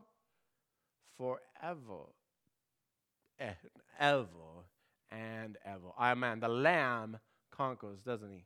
Forever 1.17 2.05
ever 3.99 4.27
and 5.11 5.57
ever. 5.65 5.89
Amen. 5.99 6.39
The 6.39 6.49
Lamb 6.49 7.19
conquers, 7.51 8.01
doesn't 8.01 8.31
he? 8.31 8.45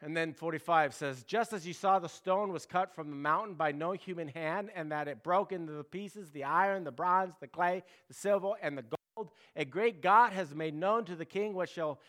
And 0.00 0.14
then 0.14 0.34
45 0.34 0.92
says, 0.92 1.22
Just 1.22 1.52
as 1.52 1.66
you 1.66 1.72
saw 1.72 1.98
the 1.98 2.08
stone 2.08 2.52
was 2.52 2.66
cut 2.66 2.94
from 2.94 3.08
the 3.08 3.16
mountain 3.16 3.54
by 3.54 3.72
no 3.72 3.92
human 3.92 4.28
hand, 4.28 4.68
and 4.74 4.92
that 4.92 5.08
it 5.08 5.22
broke 5.22 5.50
into 5.50 5.72
the 5.72 5.84
pieces 5.84 6.30
the 6.30 6.44
iron, 6.44 6.84
the 6.84 6.92
bronze, 6.92 7.34
the 7.40 7.46
clay, 7.46 7.82
the 8.08 8.14
silver, 8.14 8.52
and 8.60 8.76
the 8.76 8.84
gold, 9.16 9.30
a 9.56 9.64
great 9.64 10.02
God 10.02 10.32
has 10.32 10.54
made 10.54 10.74
known 10.74 11.04
to 11.06 11.16
the 11.16 11.24
king 11.24 11.54
what 11.54 11.70
shall, 11.70 12.00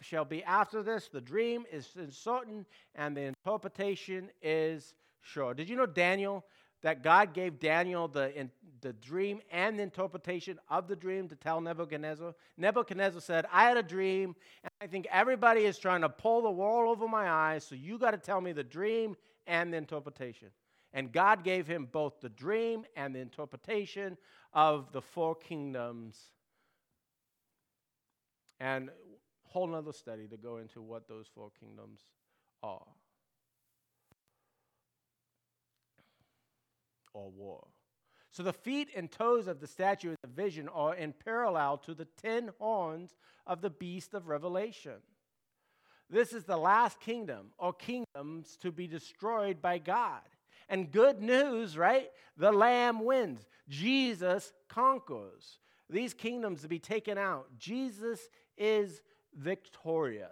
shall 0.00 0.24
be 0.24 0.42
after 0.42 0.82
this. 0.82 1.08
The 1.08 1.20
dream 1.20 1.66
is 1.70 1.96
certain, 2.10 2.66
and 2.96 3.16
the 3.16 3.22
interpretation 3.22 4.30
is 4.42 4.94
sure. 5.20 5.54
Did 5.54 5.68
you 5.68 5.76
know 5.76 5.86
Daniel 5.86 6.44
that 6.82 7.02
God 7.02 7.34
gave 7.34 7.58
Daniel 7.58 8.08
the, 8.08 8.36
in, 8.38 8.50
the 8.80 8.92
dream 8.94 9.40
and 9.50 9.78
the 9.78 9.82
interpretation 9.82 10.58
of 10.68 10.88
the 10.88 10.96
dream 10.96 11.28
to 11.28 11.36
tell 11.36 11.60
Nebuchadnezzar. 11.60 12.34
Nebuchadnezzar 12.56 13.20
said, 13.20 13.46
I 13.52 13.64
had 13.64 13.76
a 13.76 13.82
dream, 13.82 14.34
and 14.62 14.72
I 14.80 14.86
think 14.86 15.06
everybody 15.10 15.64
is 15.64 15.78
trying 15.78 16.00
to 16.00 16.08
pull 16.08 16.42
the 16.42 16.50
wool 16.50 16.90
over 16.90 17.06
my 17.06 17.28
eyes, 17.28 17.64
so 17.64 17.74
you 17.74 17.98
got 17.98 18.12
to 18.12 18.18
tell 18.18 18.40
me 18.40 18.52
the 18.52 18.64
dream 18.64 19.16
and 19.46 19.72
the 19.72 19.76
interpretation. 19.76 20.48
And 20.92 21.12
God 21.12 21.44
gave 21.44 21.66
him 21.66 21.88
both 21.90 22.20
the 22.20 22.30
dream 22.30 22.84
and 22.96 23.14
the 23.14 23.20
interpretation 23.20 24.16
of 24.52 24.90
the 24.92 25.00
four 25.00 25.34
kingdoms. 25.36 26.18
And 28.58 28.90
whole 29.44 29.66
nother 29.66 29.92
study 29.92 30.26
to 30.28 30.36
go 30.36 30.58
into 30.58 30.80
what 30.80 31.08
those 31.08 31.26
four 31.34 31.50
kingdoms 31.58 32.00
are. 32.62 32.86
Or 37.12 37.30
war. 37.30 37.66
So 38.32 38.42
the 38.42 38.52
feet 38.52 38.90
and 38.94 39.10
toes 39.10 39.48
of 39.48 39.60
the 39.60 39.66
statue 39.66 40.10
of 40.10 40.16
the 40.22 40.28
vision 40.28 40.68
are 40.68 40.94
in 40.94 41.12
parallel 41.12 41.78
to 41.78 41.94
the 41.94 42.06
ten 42.22 42.50
horns 42.58 43.16
of 43.46 43.60
the 43.60 43.70
beast 43.70 44.14
of 44.14 44.28
Revelation. 44.28 45.02
This 46.08 46.32
is 46.32 46.44
the 46.44 46.56
last 46.56 47.00
kingdom 47.00 47.48
or 47.58 47.72
kingdoms 47.72 48.56
to 48.62 48.70
be 48.70 48.86
destroyed 48.86 49.60
by 49.60 49.78
God. 49.78 50.22
And 50.68 50.92
good 50.92 51.20
news, 51.20 51.76
right? 51.76 52.08
The 52.36 52.52
Lamb 52.52 53.04
wins. 53.04 53.46
Jesus 53.68 54.52
conquers. 54.68 55.58
These 55.88 56.14
kingdoms 56.14 56.62
to 56.62 56.68
be 56.68 56.78
taken 56.78 57.18
out. 57.18 57.46
Jesus 57.58 58.20
is 58.56 59.02
victorious. 59.34 60.30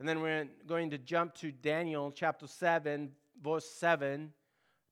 And 0.00 0.08
then 0.08 0.20
we're 0.20 0.48
going 0.66 0.90
to 0.90 0.98
jump 0.98 1.34
to 1.36 1.52
Daniel 1.52 2.10
chapter 2.10 2.48
7, 2.48 3.12
verse 3.40 3.68
7 3.70 4.32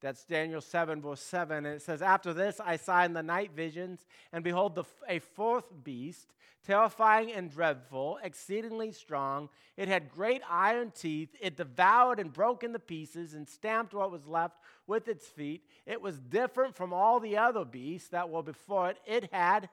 that's 0.03 0.25
Daniel 0.25 0.59
7, 0.59 1.01
verse 1.01 1.21
7. 1.21 1.65
And 1.65 1.75
it 1.77 1.81
says, 1.81 2.01
After 2.01 2.33
this 2.33 2.59
I 2.63 2.75
saw 2.75 3.03
in 3.05 3.13
the 3.13 3.23
night 3.23 3.51
visions, 3.55 4.05
and 4.33 4.43
behold, 4.43 4.75
the, 4.75 4.83
a 5.07 5.19
fourth 5.19 5.71
beast, 5.83 6.33
terrifying 6.67 7.31
and 7.31 7.49
dreadful, 7.49 8.19
exceedingly 8.21 8.91
strong. 8.91 9.47
It 9.77 9.87
had 9.87 10.11
great 10.11 10.41
iron 10.49 10.91
teeth. 10.91 11.29
It 11.39 11.55
devoured 11.55 12.19
and 12.19 12.33
broke 12.33 12.65
into 12.65 12.79
pieces 12.79 13.33
and 13.33 13.47
stamped 13.47 13.93
what 13.93 14.11
was 14.11 14.27
left 14.27 14.57
with 14.87 15.07
its 15.07 15.25
feet. 15.25 15.63
It 15.85 16.01
was 16.01 16.19
different 16.19 16.75
from 16.75 16.91
all 16.91 17.21
the 17.21 17.37
other 17.37 17.63
beasts 17.63 18.09
that 18.09 18.29
were 18.29 18.43
before 18.43 18.89
it. 18.89 18.97
It 19.05 19.29
had 19.31 19.69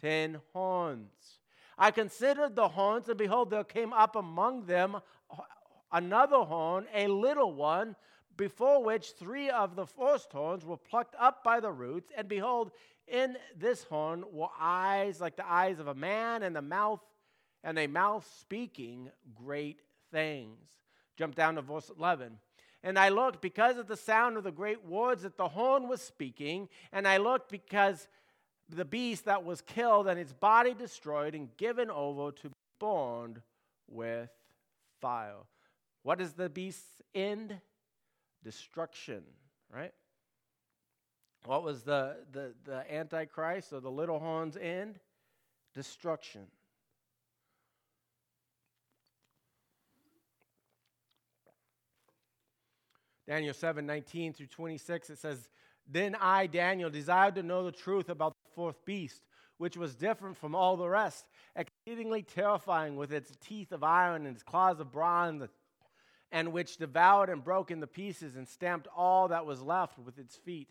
ten 0.00 0.40
horns. 0.54 1.38
I 1.76 1.90
considered 1.90 2.56
the 2.56 2.68
horns, 2.68 3.08
and 3.10 3.18
behold, 3.18 3.50
there 3.50 3.64
came 3.64 3.92
up 3.92 4.16
among 4.16 4.64
them 4.64 4.96
another 5.92 6.38
horn, 6.38 6.86
a 6.94 7.06
little 7.06 7.52
one 7.52 7.96
before 8.36 8.82
which 8.82 9.12
three 9.12 9.50
of 9.50 9.76
the 9.76 9.86
first 9.86 10.32
horns 10.32 10.64
were 10.64 10.76
plucked 10.76 11.14
up 11.18 11.44
by 11.44 11.60
the 11.60 11.72
roots, 11.72 12.10
and 12.16 12.28
behold, 12.28 12.70
in 13.06 13.36
this 13.56 13.84
horn 13.84 14.24
were 14.32 14.48
eyes 14.58 15.20
like 15.20 15.36
the 15.36 15.50
eyes 15.50 15.78
of 15.78 15.88
a 15.88 15.94
man, 15.94 16.42
and 16.42 16.54
the 16.54 16.62
mouth, 16.62 17.00
and 17.62 17.78
a 17.78 17.86
mouth 17.86 18.28
speaking 18.40 19.10
great 19.34 19.80
things. 20.10 20.68
Jump 21.16 21.34
down 21.34 21.54
to 21.54 21.62
verse 21.62 21.90
11. 21.96 22.38
And 22.82 22.98
I 22.98 23.08
looked 23.08 23.40
because 23.40 23.78
of 23.78 23.86
the 23.86 23.96
sound 23.96 24.36
of 24.36 24.44
the 24.44 24.52
great 24.52 24.84
words 24.84 25.22
that 25.22 25.38
the 25.38 25.48
horn 25.48 25.88
was 25.88 26.02
speaking, 26.02 26.68
and 26.92 27.08
I 27.08 27.16
looked 27.16 27.50
because 27.50 28.08
the 28.68 28.84
beast 28.84 29.26
that 29.26 29.44
was 29.44 29.60
killed 29.60 30.06
and 30.08 30.18
its 30.18 30.32
body 30.32 30.74
destroyed 30.74 31.34
and 31.34 31.54
given 31.56 31.90
over 31.90 32.32
to 32.32 32.48
be 32.48 32.54
burned 32.78 33.40
with 33.88 34.30
fire. 35.00 35.36
What 36.02 36.20
is 36.20 36.32
the 36.32 36.48
beast's 36.48 37.02
end? 37.14 37.60
Destruction, 38.44 39.22
right? 39.74 39.92
What 41.46 41.64
was 41.64 41.82
the, 41.82 42.16
the, 42.32 42.54
the 42.64 42.94
Antichrist 42.94 43.72
or 43.72 43.80
the 43.80 43.90
little 43.90 44.18
horn's 44.18 44.56
end? 44.56 45.00
Destruction. 45.74 46.46
Daniel 53.26 53.54
7 53.54 53.84
19 53.86 54.34
through 54.34 54.46
26, 54.46 55.10
it 55.10 55.18
says, 55.18 55.48
Then 55.90 56.14
I, 56.20 56.46
Daniel, 56.46 56.90
desired 56.90 57.34
to 57.36 57.42
know 57.42 57.64
the 57.64 57.72
truth 57.72 58.08
about 58.08 58.34
the 58.44 58.54
fourth 58.54 58.84
beast, 58.84 59.22
which 59.56 59.76
was 59.76 59.94
different 59.94 60.36
from 60.36 60.54
all 60.54 60.76
the 60.76 60.88
rest, 60.88 61.26
exceedingly 61.56 62.22
terrifying 62.22 62.96
with 62.96 63.12
its 63.12 63.32
teeth 63.40 63.72
of 63.72 63.82
iron 63.82 64.26
and 64.26 64.34
its 64.34 64.42
claws 64.42 64.78
of 64.78 64.92
bronze, 64.92 65.42
and 66.34 66.52
which 66.52 66.78
devoured 66.78 67.30
and 67.30 67.44
broke 67.44 67.70
into 67.70 67.86
pieces 67.86 68.34
and 68.34 68.48
stamped 68.48 68.88
all 68.94 69.28
that 69.28 69.46
was 69.46 69.62
left 69.62 70.00
with 70.00 70.18
its 70.18 70.34
feet. 70.34 70.68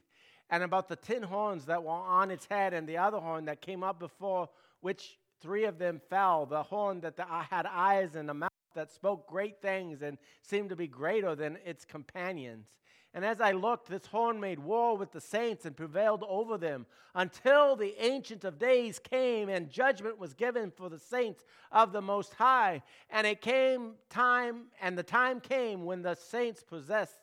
And 0.49 0.61
about 0.61 0.89
the 0.89 0.97
ten 0.97 1.23
horns 1.23 1.65
that 1.67 1.81
were 1.81 1.89
on 1.89 2.31
its 2.31 2.45
head, 2.47 2.73
and 2.73 2.85
the 2.85 2.97
other 2.97 3.17
horn 3.17 3.45
that 3.45 3.61
came 3.61 3.81
up 3.81 3.97
before 3.97 4.49
which 4.81 5.17
three 5.39 5.63
of 5.63 5.79
them 5.79 6.01
fell, 6.09 6.45
the 6.45 6.63
horn 6.63 6.99
that 6.99 7.17
had 7.49 7.65
eyes 7.65 8.15
and 8.15 8.29
a 8.29 8.33
mouth 8.33 8.49
that 8.75 8.91
spoke 8.91 9.25
great 9.25 9.61
things 9.61 10.01
and 10.01 10.17
seemed 10.41 10.69
to 10.69 10.75
be 10.75 10.87
greater 10.87 11.33
than 11.33 11.57
its 11.65 11.85
companions. 11.85 12.67
And 13.13 13.23
as 13.23 13.39
I 13.39 13.51
looked, 13.51 13.89
this 13.89 14.07
horn 14.07 14.39
made 14.39 14.57
war 14.57 14.97
with 14.97 15.11
the 15.11 15.21
saints 15.21 15.65
and 15.65 15.77
prevailed 15.77 16.23
over 16.27 16.57
them 16.57 16.87
until 17.13 17.75
the 17.75 17.93
Ancient 18.03 18.43
of 18.43 18.57
Days 18.57 18.97
came 18.97 19.49
and 19.49 19.69
judgment 19.69 20.17
was 20.17 20.33
given 20.33 20.71
for 20.71 20.89
the 20.89 20.97
saints 20.97 21.43
of 21.71 21.91
the 21.91 22.01
Most 22.01 22.33
High. 22.33 22.81
And 23.11 23.27
it 23.27 23.41
came 23.41 23.93
time, 24.09 24.65
and 24.81 24.97
the 24.97 25.03
time 25.03 25.39
came 25.39 25.85
when 25.85 26.01
the 26.01 26.15
saints 26.15 26.63
possessed 26.63 27.19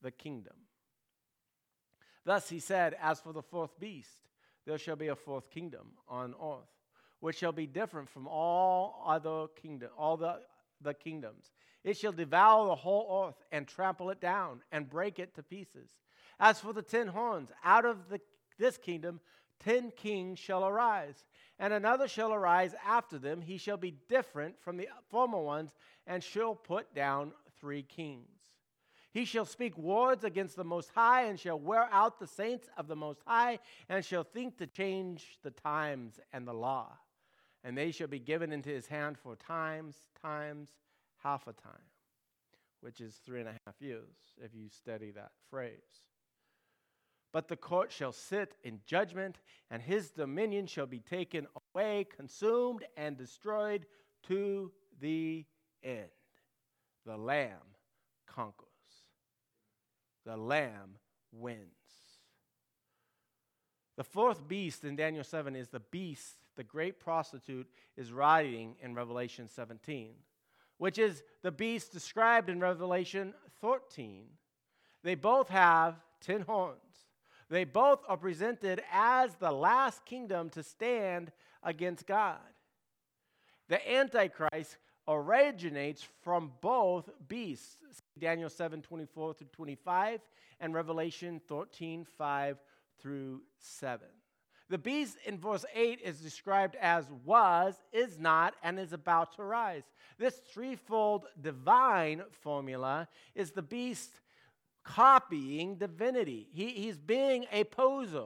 the 0.00 0.10
kingdom. 0.10 0.54
Thus 2.24 2.48
he 2.48 2.58
said, 2.58 2.96
As 3.00 3.20
for 3.20 3.34
the 3.34 3.42
fourth 3.42 3.78
beast, 3.78 4.22
there 4.64 4.78
shall 4.78 4.96
be 4.96 5.08
a 5.08 5.14
fourth 5.14 5.50
kingdom 5.50 5.92
on 6.08 6.34
earth, 6.42 6.70
which 7.20 7.36
shall 7.36 7.52
be 7.52 7.66
different 7.66 8.08
from 8.08 8.26
all 8.26 9.04
other 9.06 9.48
kingdom, 9.60 9.90
all 9.98 10.16
the, 10.16 10.40
the 10.80 10.94
kingdoms 10.94 11.52
it 11.86 11.96
shall 11.96 12.12
devour 12.12 12.66
the 12.66 12.74
whole 12.74 13.26
earth 13.28 13.42
and 13.52 13.66
trample 13.66 14.10
it 14.10 14.20
down 14.20 14.60
and 14.72 14.90
break 14.90 15.18
it 15.18 15.34
to 15.36 15.42
pieces. 15.42 15.88
As 16.38 16.60
for 16.60 16.74
the 16.74 16.82
ten 16.82 17.06
horns, 17.06 17.48
out 17.64 17.86
of 17.86 18.10
the, 18.10 18.20
this 18.58 18.76
kingdom 18.76 19.20
ten 19.60 19.92
kings 19.92 20.38
shall 20.38 20.66
arise, 20.66 21.24
and 21.58 21.72
another 21.72 22.08
shall 22.08 22.34
arise 22.34 22.74
after 22.84 23.18
them. 23.18 23.40
He 23.40 23.56
shall 23.56 23.76
be 23.76 23.94
different 24.08 24.60
from 24.60 24.76
the 24.76 24.88
former 25.08 25.40
ones, 25.40 25.74
and 26.06 26.22
shall 26.22 26.54
put 26.54 26.92
down 26.94 27.32
three 27.60 27.82
kings. 27.82 28.28
He 29.12 29.24
shall 29.24 29.46
speak 29.46 29.78
words 29.78 30.24
against 30.24 30.56
the 30.56 30.64
Most 30.64 30.90
High, 30.94 31.22
and 31.22 31.40
shall 31.40 31.58
wear 31.58 31.88
out 31.90 32.18
the 32.18 32.26
saints 32.26 32.68
of 32.76 32.88
the 32.88 32.96
Most 32.96 33.20
High, 33.24 33.60
and 33.88 34.04
shall 34.04 34.24
think 34.24 34.58
to 34.58 34.66
change 34.66 35.38
the 35.42 35.52
times 35.52 36.20
and 36.32 36.46
the 36.46 36.52
law. 36.52 36.98
And 37.64 37.78
they 37.78 37.92
shall 37.92 38.08
be 38.08 38.18
given 38.18 38.52
into 38.52 38.70
his 38.70 38.88
hand 38.88 39.16
for 39.16 39.36
times, 39.36 39.96
times, 40.20 40.68
half 41.22 41.46
a 41.46 41.52
time, 41.52 41.90
which 42.80 43.00
is 43.00 43.14
three 43.16 43.40
and 43.40 43.48
a 43.48 43.58
half 43.66 43.80
years 43.80 44.34
if 44.42 44.54
you 44.54 44.68
study 44.68 45.10
that 45.12 45.32
phrase. 45.50 45.72
But 47.32 47.48
the 47.48 47.56
court 47.56 47.92
shall 47.92 48.12
sit 48.12 48.54
in 48.64 48.80
judgment, 48.86 49.38
and 49.70 49.82
his 49.82 50.10
dominion 50.10 50.66
shall 50.66 50.86
be 50.86 51.00
taken 51.00 51.46
away, 51.74 52.06
consumed, 52.16 52.84
and 52.96 53.16
destroyed 53.16 53.86
to 54.28 54.72
the 55.00 55.44
end. 55.82 56.08
The 57.04 57.16
Lamb 57.16 57.74
conquers, 58.26 58.68
the 60.24 60.36
Lamb 60.36 60.96
wins. 61.32 61.60
The 63.96 64.04
fourth 64.04 64.46
beast 64.46 64.84
in 64.84 64.96
Daniel 64.96 65.24
7 65.24 65.56
is 65.56 65.68
the 65.68 65.80
beast 65.80 66.36
the 66.56 66.64
great 66.64 66.98
prostitute 66.98 67.68
is 67.96 68.12
riding 68.12 68.76
in 68.80 68.94
Revelation 68.94 69.48
17 69.48 70.14
which 70.78 70.98
is 70.98 71.22
the 71.42 71.50
beast 71.50 71.92
described 71.92 72.48
in 72.48 72.60
Revelation 72.60 73.34
13. 73.60 74.24
They 75.02 75.14
both 75.14 75.48
have 75.48 75.96
ten 76.20 76.42
horns. 76.42 76.80
They 77.48 77.64
both 77.64 78.00
are 78.08 78.16
presented 78.16 78.82
as 78.92 79.34
the 79.36 79.52
last 79.52 80.04
kingdom 80.04 80.50
to 80.50 80.62
stand 80.62 81.30
against 81.62 82.06
God. 82.06 82.38
The 83.68 83.88
Antichrist 83.92 84.76
originates 85.08 86.06
from 86.22 86.52
both 86.60 87.08
beasts. 87.28 87.76
Daniel 88.18 88.48
7 88.48 88.82
24 88.82 89.34
through 89.34 89.46
25 89.52 90.20
and 90.60 90.74
Revelation 90.74 91.40
13 91.46 92.04
5 92.04 92.58
through 92.98 93.42
7. 93.58 94.06
The 94.68 94.78
beast 94.78 95.16
in 95.24 95.38
verse 95.38 95.64
8 95.74 96.00
is 96.02 96.18
described 96.18 96.76
as 96.80 97.04
was, 97.24 97.74
is 97.92 98.18
not, 98.18 98.54
and 98.62 98.80
is 98.80 98.92
about 98.92 99.36
to 99.36 99.44
rise. 99.44 99.84
This 100.18 100.40
threefold 100.52 101.26
divine 101.40 102.22
formula 102.42 103.08
is 103.34 103.52
the 103.52 103.62
beast 103.62 104.10
copying 104.82 105.76
divinity. 105.76 106.48
He, 106.52 106.70
he's 106.70 106.98
being 106.98 107.46
a 107.52 107.64
poser. 107.64 108.24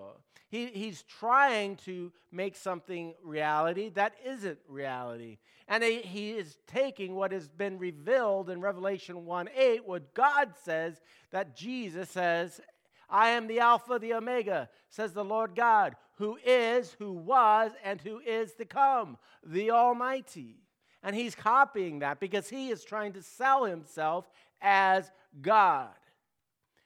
He, 0.48 0.66
he's 0.66 1.02
trying 1.02 1.76
to 1.76 2.12
make 2.32 2.56
something 2.56 3.14
reality 3.22 3.90
that 3.90 4.14
isn't 4.24 4.58
reality. 4.68 5.38
And 5.68 5.84
he, 5.84 5.98
he 5.98 6.30
is 6.32 6.58
taking 6.66 7.14
what 7.14 7.32
has 7.32 7.48
been 7.48 7.78
revealed 7.78 8.50
in 8.50 8.60
Revelation 8.60 9.24
1 9.24 9.48
8, 9.56 9.86
what 9.86 10.14
God 10.14 10.52
says 10.64 11.00
that 11.30 11.56
Jesus 11.56 12.10
says, 12.10 12.60
I 13.08 13.30
am 13.30 13.46
the 13.46 13.60
Alpha, 13.60 13.98
the 13.98 14.14
Omega, 14.14 14.68
says 14.88 15.12
the 15.12 15.24
Lord 15.24 15.54
God, 15.54 15.96
who 16.20 16.38
is, 16.44 16.94
who 16.98 17.12
was, 17.12 17.70
and 17.82 17.98
who 18.02 18.20
is 18.20 18.52
to 18.52 18.66
come, 18.66 19.16
the 19.42 19.70
Almighty. 19.70 20.56
And 21.02 21.16
he's 21.16 21.34
copying 21.34 22.00
that 22.00 22.20
because 22.20 22.50
he 22.50 22.68
is 22.68 22.84
trying 22.84 23.14
to 23.14 23.22
sell 23.22 23.64
himself 23.64 24.30
as 24.60 25.10
God. 25.40 25.88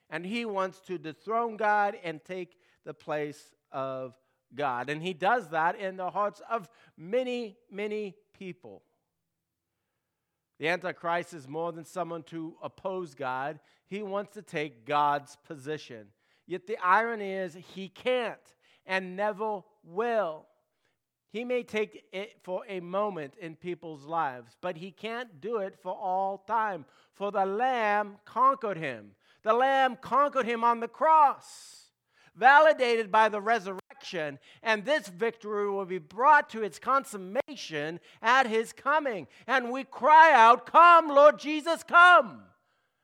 And 0.09 0.25
he 0.25 0.45
wants 0.45 0.79
to 0.83 0.99
dethrone 0.99 1.57
God 1.57 1.97
and 2.05 2.25
take 2.25 2.57
the 2.85 2.95
place 2.95 3.53
of 3.73 4.15
God. 4.55 4.89
And 4.89 5.03
he 5.03 5.13
does 5.13 5.49
that 5.49 5.81
in 5.81 5.97
the 5.97 6.11
hearts 6.11 6.41
of 6.49 6.71
many, 6.97 7.57
many 7.69 8.15
people. 8.39 8.83
The 10.61 10.69
Antichrist 10.69 11.35
is 11.35 11.49
more 11.49 11.73
than 11.73 11.85
someone 11.85 12.23
to 12.25 12.55
oppose 12.63 13.17
God, 13.17 13.59
he 13.89 14.01
wants 14.01 14.35
to 14.35 14.43
take 14.43 14.87
God's 14.87 15.37
position. 15.45 16.07
Yet 16.47 16.69
the 16.69 16.79
irony 16.79 17.33
is, 17.33 17.57
he 17.75 17.89
can't 17.89 18.39
and 18.87 19.17
never 19.17 19.63
will. 19.83 20.47
He 21.35 21.45
may 21.45 21.65
take 21.65 22.05
it 22.13 22.37
for 22.45 22.63
a 22.69 22.79
moment 22.79 23.35
in 23.41 23.57
people's 23.57 24.05
lives, 24.05 24.57
but 24.61 24.77
he 24.77 24.93
can't 24.93 25.41
do 25.41 25.57
it 25.57 25.75
for 25.83 25.93
all 25.93 26.39
time. 26.39 26.85
For 27.13 27.33
the 27.33 27.45
Lamb 27.45 28.19
conquered 28.25 28.77
him. 28.77 29.17
The 29.43 29.53
Lamb 29.53 29.97
conquered 30.01 30.47
him 30.47 30.63
on 30.63 30.79
the 30.79 30.87
cross, 30.87 31.91
validated 32.37 33.11
by 33.11 33.29
the 33.29 33.41
resurrection, 33.41 34.39
and 34.63 34.85
this 34.85 35.09
victory 35.09 35.69
will 35.69 35.85
be 35.87 35.99
brought 35.99 36.51
to 36.51 36.63
its 36.63 36.79
consummation 36.79 37.99
at 38.23 38.47
his 38.47 38.73
coming. 38.73 39.27
And 39.47 39.73
we 39.73 39.83
cry 39.83 40.33
out, 40.33 40.67
Come, 40.67 41.09
Lord 41.09 41.41
Jesus, 41.41 41.83
come, 41.83 42.43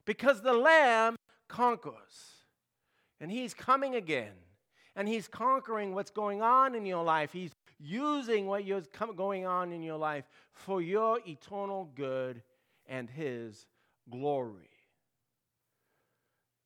because 0.05 0.40
the 0.40 0.53
Lamb 0.53 1.16
conquers. 1.49 2.45
And 3.21 3.31
he's 3.31 3.55
coming 3.55 3.97
again 3.97 4.35
and 4.96 5.09
He's 5.09 5.29
conquering 5.29 5.94
what's 5.94 6.11
going 6.11 6.42
on 6.42 6.74
in 6.74 6.87
your 6.87 7.05
life. 7.05 7.33
He's 7.33 7.55
using 7.79 8.46
what 8.46 8.64
is 8.66 8.88
going 9.16 9.46
on 9.46 9.72
in 9.72 9.83
your 9.83 9.98
life 9.98 10.24
for 10.53 10.83
your 10.83 11.20
eternal 11.26 11.90
good 11.94 12.42
and 12.87 13.09
His 13.09 13.66
glory. 14.11 14.70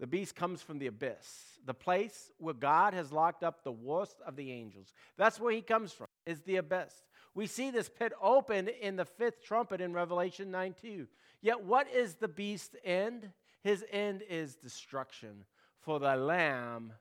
The 0.01 0.07
beast 0.07 0.35
comes 0.35 0.61
from 0.61 0.79
the 0.79 0.89
abyss, 0.89 1.59
the 1.65 1.75
place 1.75 2.31
where 2.39 2.55
God 2.55 2.95
has 2.95 3.13
locked 3.13 3.45
up 3.45 3.63
the 3.63 3.73
worst 3.73 4.17
of 4.27 4.37
the 4.37 4.51
angels. 4.51 4.93
That's 5.17 5.39
where 5.39 5.53
he 5.53 5.63
comes 5.63 5.93
from, 5.93 6.09
is 6.27 6.41
the 6.41 6.57
abyss. 6.57 6.93
We 7.35 7.47
see 7.47 7.71
this 7.71 7.89
pit 7.89 8.13
open 8.21 8.69
in 8.69 8.97
the 8.97 9.05
fifth 9.05 9.45
trumpet 9.45 9.81
in 9.81 9.93
Revelation 9.93 10.51
9 10.51 10.75
2. 10.81 11.07
Yet 11.43 11.65
what 11.65 11.89
is 11.93 12.15
the 12.15 12.29
beast's 12.29 12.77
end? 12.85 13.31
His 13.63 13.85
end 13.91 14.23
is 14.29 14.57
destruction. 14.57 15.45
For 15.81 16.01
the 16.01 16.17
Lamb 16.17 16.93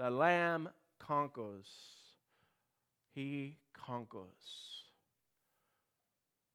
the 0.00 0.08
Lamb 0.08 0.70
conquers. 0.98 1.66
He 3.14 3.58
conquers. 3.74 4.24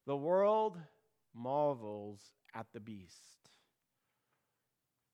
The 0.08 0.17
world 0.17 0.79
marvels 1.31 2.19
at 2.55 2.65
the 2.73 2.79
beast. 2.79 3.51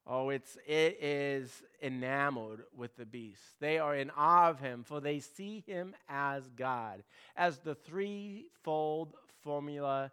Oh, 0.08 0.30
it's, 0.30 0.58
it 0.66 1.04
is 1.04 1.62
enamored 1.84 2.64
with 2.74 2.96
the 2.96 3.06
beast. 3.06 3.42
They 3.60 3.80
are 3.80 3.96
in 3.98 4.10
awe 4.16 4.48
of 4.48 4.62
him, 4.62 4.86
for 4.86 5.02
they 5.02 5.20
see 5.20 5.62
him 5.68 5.94
as 6.08 6.48
God, 6.56 7.04
as 7.36 7.58
the 7.58 7.76
threefold 7.76 9.14
formula 9.44 10.10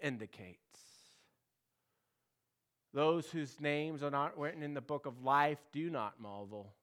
indicates. 0.00 0.58
Those 2.92 3.30
whose 3.30 3.60
names 3.60 4.02
are 4.02 4.10
not 4.10 4.36
written 4.36 4.64
in 4.64 4.74
the 4.74 4.80
book 4.80 5.06
of 5.06 5.22
life 5.22 5.60
do 5.72 5.88
not 5.88 6.20
marvel 6.20 6.74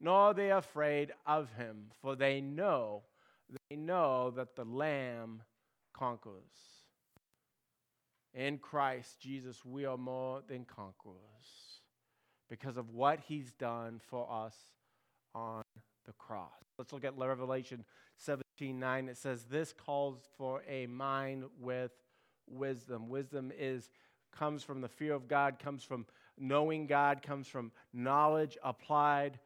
nor 0.00 0.14
are 0.14 0.34
they 0.34 0.50
afraid 0.50 1.12
of 1.26 1.50
him, 1.52 1.86
for 2.02 2.16
they 2.16 2.40
know, 2.40 3.02
they 3.68 3.76
know 3.76 4.30
that 4.30 4.56
the 4.56 4.64
Lamb 4.64 5.42
conquers. 5.94 6.42
In 8.34 8.58
Christ 8.58 9.18
Jesus, 9.20 9.64
we 9.64 9.86
are 9.86 9.96
more 9.96 10.42
than 10.46 10.64
conquerors 10.66 11.80
because 12.50 12.76
of 12.76 12.90
what 12.90 13.20
he's 13.26 13.52
done 13.52 14.00
for 14.10 14.30
us 14.30 14.54
on 15.34 15.62
the 16.04 16.12
cross. 16.12 16.50
Let's 16.78 16.92
look 16.92 17.04
at 17.04 17.16
Revelation 17.16 17.84
17 18.18 18.78
9. 18.78 19.08
It 19.08 19.16
says, 19.16 19.44
This 19.44 19.72
calls 19.72 20.28
for 20.36 20.62
a 20.68 20.86
mind 20.86 21.44
with 21.58 21.92
wisdom. 22.46 23.08
Wisdom 23.08 23.52
is 23.58 23.90
comes 24.32 24.62
from 24.62 24.80
the 24.80 24.88
fear 24.88 25.14
of 25.14 25.28
God, 25.28 25.58
comes 25.58 25.82
from 25.82 26.06
knowing 26.38 26.86
God, 26.86 27.22
comes 27.22 27.48
from 27.48 27.72
knowledge 27.92 28.58
applied. 28.62 29.38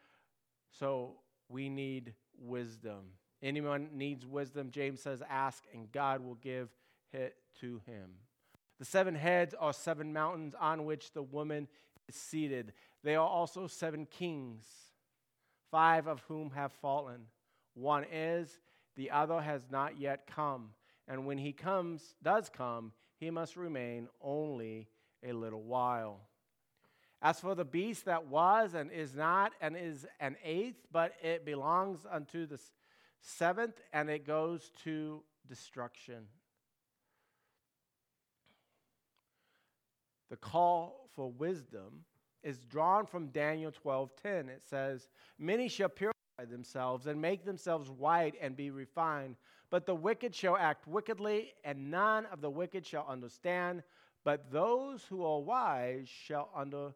So 0.79 1.17
we 1.49 1.69
need 1.69 2.15
wisdom. 2.39 3.13
Anyone 3.43 3.89
needs 3.95 4.27
wisdom, 4.27 4.71
James 4.71 5.01
says, 5.01 5.23
ask, 5.29 5.65
and 5.73 5.91
God 5.91 6.23
will 6.23 6.35
give 6.37 6.69
it 7.13 7.37
to 7.61 7.81
him. 7.87 8.11
The 8.79 8.85
seven 8.85 9.15
heads 9.15 9.55
are 9.59 9.73
seven 9.73 10.13
mountains 10.13 10.55
on 10.59 10.85
which 10.85 11.13
the 11.13 11.23
woman 11.23 11.69
is 12.09 12.15
seated. 12.15 12.73
They 13.03 13.15
are 13.15 13.27
also 13.27 13.67
seven 13.67 14.07
kings, 14.07 14.65
five 15.71 16.07
of 16.07 16.23
whom 16.29 16.51
have 16.51 16.73
fallen. 16.73 17.23
One 17.75 18.05
is, 18.13 18.61
the 18.97 19.11
other 19.11 19.41
has 19.41 19.63
not 19.71 19.99
yet 19.99 20.27
come. 20.27 20.71
And 21.09 21.27
when 21.27 21.39
he 21.39 21.53
comes, 21.53 22.15
does 22.23 22.49
come, 22.49 22.93
he 23.19 23.31
must 23.31 23.57
remain 23.57 24.09
only 24.21 24.89
a 25.23 25.33
little 25.33 25.63
while. 25.63 26.21
As 27.23 27.39
for 27.39 27.55
the 27.55 27.65
beast 27.65 28.07
that 28.07 28.27
was 28.27 28.73
and 28.73 28.91
is 28.91 29.15
not 29.15 29.53
and 29.61 29.77
is 29.77 30.07
an 30.21 30.37
eighth, 30.43 30.87
but 30.91 31.13
it 31.23 31.45
belongs 31.45 32.07
unto 32.11 32.47
the 32.47 32.59
seventh, 33.21 33.79
and 33.93 34.09
it 34.09 34.27
goes 34.27 34.71
to 34.85 35.23
destruction. 35.47 36.27
The 40.31 40.37
call 40.37 41.11
for 41.15 41.31
wisdom 41.31 42.05
is 42.43 42.65
drawn 42.65 43.05
from 43.05 43.29
Daniel 43.29 43.71
12:10. 43.71 44.49
It 44.49 44.63
says, 44.63 45.11
"Many 45.37 45.69
shall 45.69 45.91
purify 45.91 46.47
themselves 46.47 47.07
and 47.07 47.21
make 47.21 47.45
themselves 47.45 47.91
white 47.91 48.35
and 48.41 48.57
be 48.57 48.71
refined, 48.71 49.37
but 49.69 49.85
the 49.85 49.95
wicked 49.95 50.35
shall 50.35 50.57
act 50.57 50.87
wickedly, 50.87 51.53
and 51.65 51.91
none 51.91 52.25
of 52.27 52.41
the 52.41 52.51
wicked 52.51 52.87
shall 52.87 53.07
understand, 53.07 53.85
but 54.25 54.51
those 54.51 55.05
who 55.05 55.23
are 55.23 55.41
wise 55.41 56.09
shall 56.09 56.51
understand." 56.55 56.95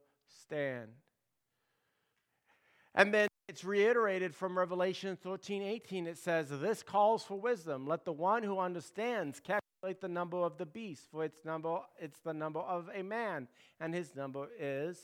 And 2.95 3.13
then 3.13 3.29
it's 3.49 3.65
reiterated 3.65 4.35
from 4.35 4.57
Revelation 4.57 5.17
13 5.17 5.63
18. 5.63 6.07
It 6.07 6.19
says, 6.19 6.49
This 6.49 6.83
calls 6.83 7.23
for 7.25 7.39
wisdom. 7.39 7.87
Let 7.87 8.05
the 8.05 8.13
one 8.13 8.43
who 8.43 8.59
understands 8.59 9.41
calculate 9.41 10.01
the 10.01 10.09
number 10.09 10.39
of 10.39 10.57
the 10.57 10.67
beast, 10.67 11.09
for 11.11 11.25
its 11.25 11.45
number 11.45 11.79
it's 11.99 12.21
the 12.21 12.33
number 12.33 12.61
of 12.61 12.89
a 12.95 13.03
man, 13.03 13.49
and 13.81 13.95
his 13.95 14.17
number 14.17 14.49
is 14.59 14.99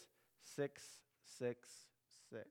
666. 0.57 2.49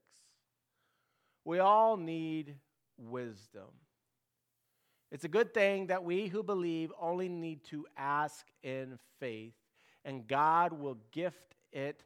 We 1.44 1.58
all 1.58 1.96
need 1.96 2.56
wisdom. 2.96 3.70
It's 5.10 5.24
a 5.24 5.28
good 5.28 5.52
thing 5.52 5.88
that 5.88 6.04
we 6.04 6.28
who 6.28 6.42
believe 6.42 6.92
only 7.00 7.28
need 7.28 7.64
to 7.64 7.86
ask 7.96 8.46
in 8.62 8.98
faith, 9.18 9.54
and 10.04 10.28
God 10.28 10.72
will 10.72 10.98
gift 11.10 11.56
it 11.72 12.04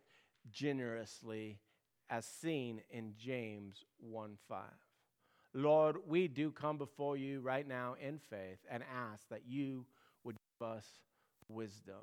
generously 0.50 1.58
as 2.10 2.26
seen 2.26 2.80
in 2.90 3.14
James 3.18 3.84
1 3.98 4.36
5. 4.48 4.60
Lord, 5.54 5.96
we 6.06 6.28
do 6.28 6.50
come 6.50 6.78
before 6.78 7.16
you 7.16 7.40
right 7.40 7.66
now 7.66 7.94
in 8.00 8.18
faith 8.18 8.58
and 8.68 8.82
ask 8.82 9.28
that 9.28 9.42
you 9.46 9.86
would 10.24 10.36
give 10.60 10.68
us 10.68 10.86
wisdom. 11.48 12.02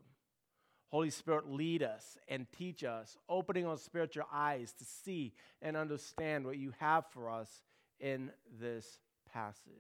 Holy 0.90 1.10
Spirit, 1.10 1.50
lead 1.50 1.84
us 1.84 2.18
and 2.28 2.48
teach 2.58 2.84
us, 2.84 3.18
opening 3.30 3.66
our 3.66 3.78
spiritual 3.78 4.26
eyes 4.32 4.74
to 4.74 4.84
see 4.84 5.34
and 5.62 5.78
understand 5.78 6.46
what 6.46 6.58
you 6.58 6.74
have 6.80 7.06
for 7.12 7.30
us 7.30 7.62
in 8.00 8.32
this 8.60 9.00
passage. 9.32 9.72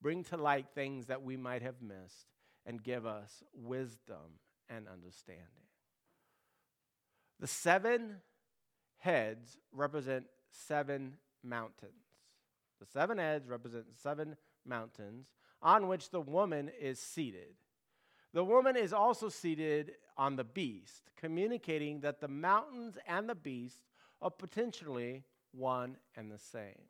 Bring 0.00 0.22
to 0.24 0.36
light 0.36 0.66
things 0.74 1.06
that 1.06 1.22
we 1.22 1.36
might 1.36 1.62
have 1.62 1.82
missed 1.82 2.28
and 2.64 2.82
give 2.82 3.04
us 3.04 3.42
wisdom 3.52 4.38
and 4.68 4.86
understanding. 4.86 5.67
The 7.40 7.46
seven 7.46 8.16
heads 8.98 9.56
represent 9.72 10.26
seven 10.50 11.16
mountains. 11.42 11.92
The 12.80 12.86
seven 12.86 13.18
heads 13.18 13.48
represent 13.48 13.86
seven 14.00 14.36
mountains 14.64 15.26
on 15.62 15.88
which 15.88 16.10
the 16.10 16.20
woman 16.20 16.70
is 16.80 16.98
seated. 16.98 17.54
The 18.32 18.44
woman 18.44 18.76
is 18.76 18.92
also 18.92 19.28
seated 19.28 19.92
on 20.16 20.36
the 20.36 20.44
beast, 20.44 21.10
communicating 21.16 22.00
that 22.00 22.20
the 22.20 22.28
mountains 22.28 22.98
and 23.06 23.28
the 23.28 23.34
beast 23.34 23.80
are 24.20 24.30
potentially 24.30 25.24
one 25.52 25.96
and 26.16 26.30
the 26.30 26.38
same. 26.38 26.82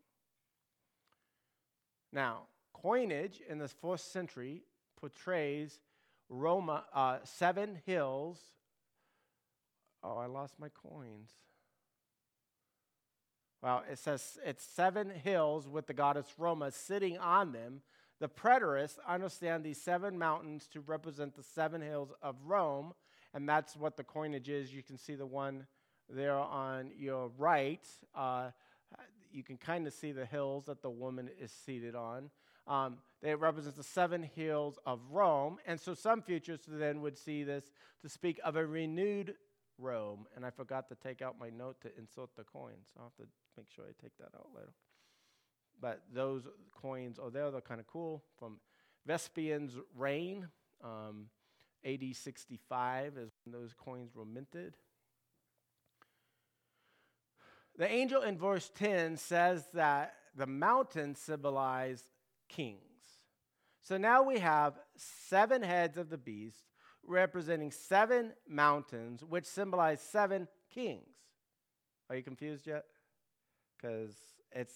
Now, 2.13 2.43
coinage 2.73 3.41
in 3.49 3.59
the 3.59 3.69
fourth 3.69 4.01
century 4.01 4.63
portrays 4.97 5.81
Roma, 6.29 6.85
uh, 6.95 7.19
seven 7.25 7.81
hills. 7.87 8.39
Oh, 10.03 10.17
I 10.17 10.27
lost 10.27 10.55
my 10.59 10.69
coins. 10.69 11.31
Well, 13.63 13.83
it 13.91 13.99
says 13.99 14.39
it's 14.45 14.65
seven 14.65 15.11
hills 15.11 15.69
with 15.69 15.87
the 15.87 15.95
goddess 15.95 16.27
Roma 16.39 16.71
sitting 16.71 17.19
on 17.19 17.53
them. 17.53 17.83
The 18.21 18.29
preterists 18.29 18.99
understand 19.07 19.65
these 19.65 19.81
seven 19.81 20.19
mountains 20.19 20.69
to 20.73 20.81
represent 20.81 21.35
the 21.35 21.43
seven 21.43 21.81
hills 21.81 22.13
of 22.23 22.37
Rome, 22.45 22.93
and 23.35 23.49
that's 23.49 23.77
what 23.77 23.97
the 23.97 24.05
coinage 24.05 24.49
is. 24.49 24.73
You 24.73 24.83
can 24.83 24.97
see 24.97 25.15
the 25.15 25.27
one 25.27 25.67
there 26.09 26.37
on 26.37 26.91
your 26.97 27.31
right. 27.37 27.87
Uh, 28.15 28.51
you 29.33 29.43
can 29.43 29.57
kind 29.57 29.87
of 29.87 29.93
see 29.93 30.13
the 30.13 30.27
hills 30.27 30.67
that 30.67 30.83
the 30.83 30.91
woman 30.91 31.29
is 31.41 31.53
seated 31.53 31.95
on. 31.95 32.31
Um, 32.67 32.99
they 33.23 33.35
represent 33.35 33.77
the 33.77 33.83
seven 33.83 34.23
hills 34.23 34.79
of 34.87 35.01
Rome, 35.11 35.59
and 35.67 35.81
so 35.81 35.95
some 35.95 36.23
futurists 36.23 36.67
then 36.69 37.01
would 37.01 37.19
see 37.19 37.43
this 37.43 37.65
to 38.03 38.09
speak 38.09 38.39
of 38.45 38.57
a 38.57 38.65
renewed 38.65 39.35
Rome. 39.79 40.27
And 40.35 40.45
I 40.45 40.51
forgot 40.51 40.89
to 40.89 40.95
take 40.95 41.23
out 41.23 41.37
my 41.39 41.51
note 41.51 41.81
to 41.83 41.91
insert 41.99 42.35
the 42.37 42.45
coins. 42.45 42.89
I'll 42.97 43.05
have 43.05 43.27
to 43.27 43.33
make 43.57 43.71
sure 43.75 43.85
I 43.85 43.93
take 44.03 44.17
that 44.19 44.37
out 44.37 44.49
later. 44.55 44.73
But 45.81 46.03
those 46.13 46.47
coins 46.73 47.19
are 47.19 47.31
there. 47.31 47.51
They're 47.51 47.61
kind 47.61 47.81
of 47.81 47.87
cool. 47.87 48.23
From 48.39 48.59
Vespasian's 49.07 49.75
reign, 49.97 50.49
um, 50.83 51.27
AD 51.85 52.15
65 52.15 53.17
is 53.17 53.31
when 53.45 53.53
those 53.53 53.73
coins 53.73 54.15
were 54.15 54.25
minted. 54.25 54.77
The 57.77 57.89
angel 57.89 58.23
in 58.23 58.37
verse 58.37 58.71
10 58.75 59.17
says 59.17 59.65
that 59.75 60.15
the 60.37 60.47
mountains 60.47 61.21
symbolize 61.21 62.03
kings. 62.49 62.83
So 63.83 63.97
now 63.97 64.23
we 64.23 64.41
have 64.41 64.75
seven 64.97 65.63
heads 65.63 65.97
of 65.97 66.11
the 66.11 66.19
beast 66.19 66.65
representing 67.09 67.71
seven 67.71 68.33
mountains, 68.47 69.25
which 69.25 69.47
symbolize 69.47 70.01
seven 70.01 70.47
kings. 70.73 71.17
Are 72.09 72.17
you 72.17 72.23
confused 72.23 72.67
yet? 72.67 72.85
because 73.79 74.15
it's 74.53 74.75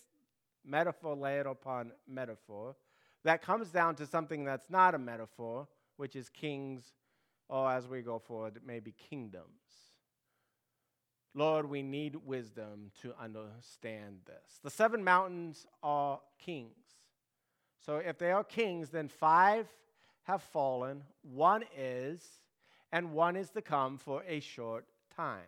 metaphor 0.65 1.17
layered 1.17 1.47
upon 1.47 1.93
metaphor. 2.07 2.77
That 3.25 3.43
comes 3.43 3.71
down 3.71 3.97
to 3.97 4.07
something 4.07 4.45
that's 4.45 4.71
not 4.71 4.95
a 4.95 4.99
metaphor, 4.99 5.69
which 5.97 6.17
is 6.17 6.29
kings, 6.29 6.93
or 7.49 7.71
as 7.71 7.87
we 7.87 8.03
go 8.03 8.19
forward, 8.19 8.61
maybe 8.67 8.95
kingdoms. 9.11 9.47
Lord, 11.35 11.69
we 11.69 11.83
need 11.83 12.17
wisdom 12.17 12.91
to 13.01 13.15
understand 13.19 14.19
this. 14.27 14.61
The 14.63 14.71
seven 14.71 15.03
mountains 15.03 15.67
are 15.83 16.21
kings. 16.39 16.71
So 17.85 17.97
if 17.97 18.19
they 18.19 18.33
are 18.33 18.45
kings, 18.45 18.91
then 18.91 19.09
five 19.09 19.67
have 20.25 20.43
fallen, 20.43 21.03
one 21.23 21.65
is, 21.77 22.23
and 22.93 23.13
one 23.13 23.37
is 23.37 23.51
to 23.51 23.63
come 23.63 23.99
for 23.99 24.23
a 24.29 24.41
short 24.41 24.85
time. 25.17 25.41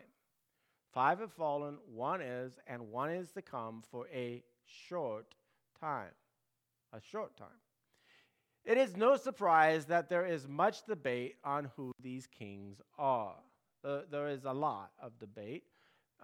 Five 0.93 1.19
have 1.19 1.31
fallen, 1.31 1.77
one 1.93 2.21
is, 2.21 2.57
and 2.67 2.91
one 2.91 3.09
is 3.09 3.31
to 3.31 3.41
come 3.41 3.83
for 3.91 4.07
a 4.13 4.43
short 4.65 5.35
time. 5.79 6.11
A 6.93 6.99
short 7.01 7.35
time. 7.35 7.47
It 8.63 8.77
is 8.77 8.95
no 8.95 9.15
surprise 9.15 9.85
that 9.85 10.09
there 10.09 10.25
is 10.25 10.47
much 10.47 10.85
debate 10.85 11.35
on 11.43 11.69
who 11.75 11.91
these 12.01 12.25
kings 12.27 12.81
are. 12.97 13.35
There 13.83 14.29
is 14.29 14.45
a 14.45 14.53
lot 14.53 14.91
of 14.99 15.19
debate, 15.19 15.63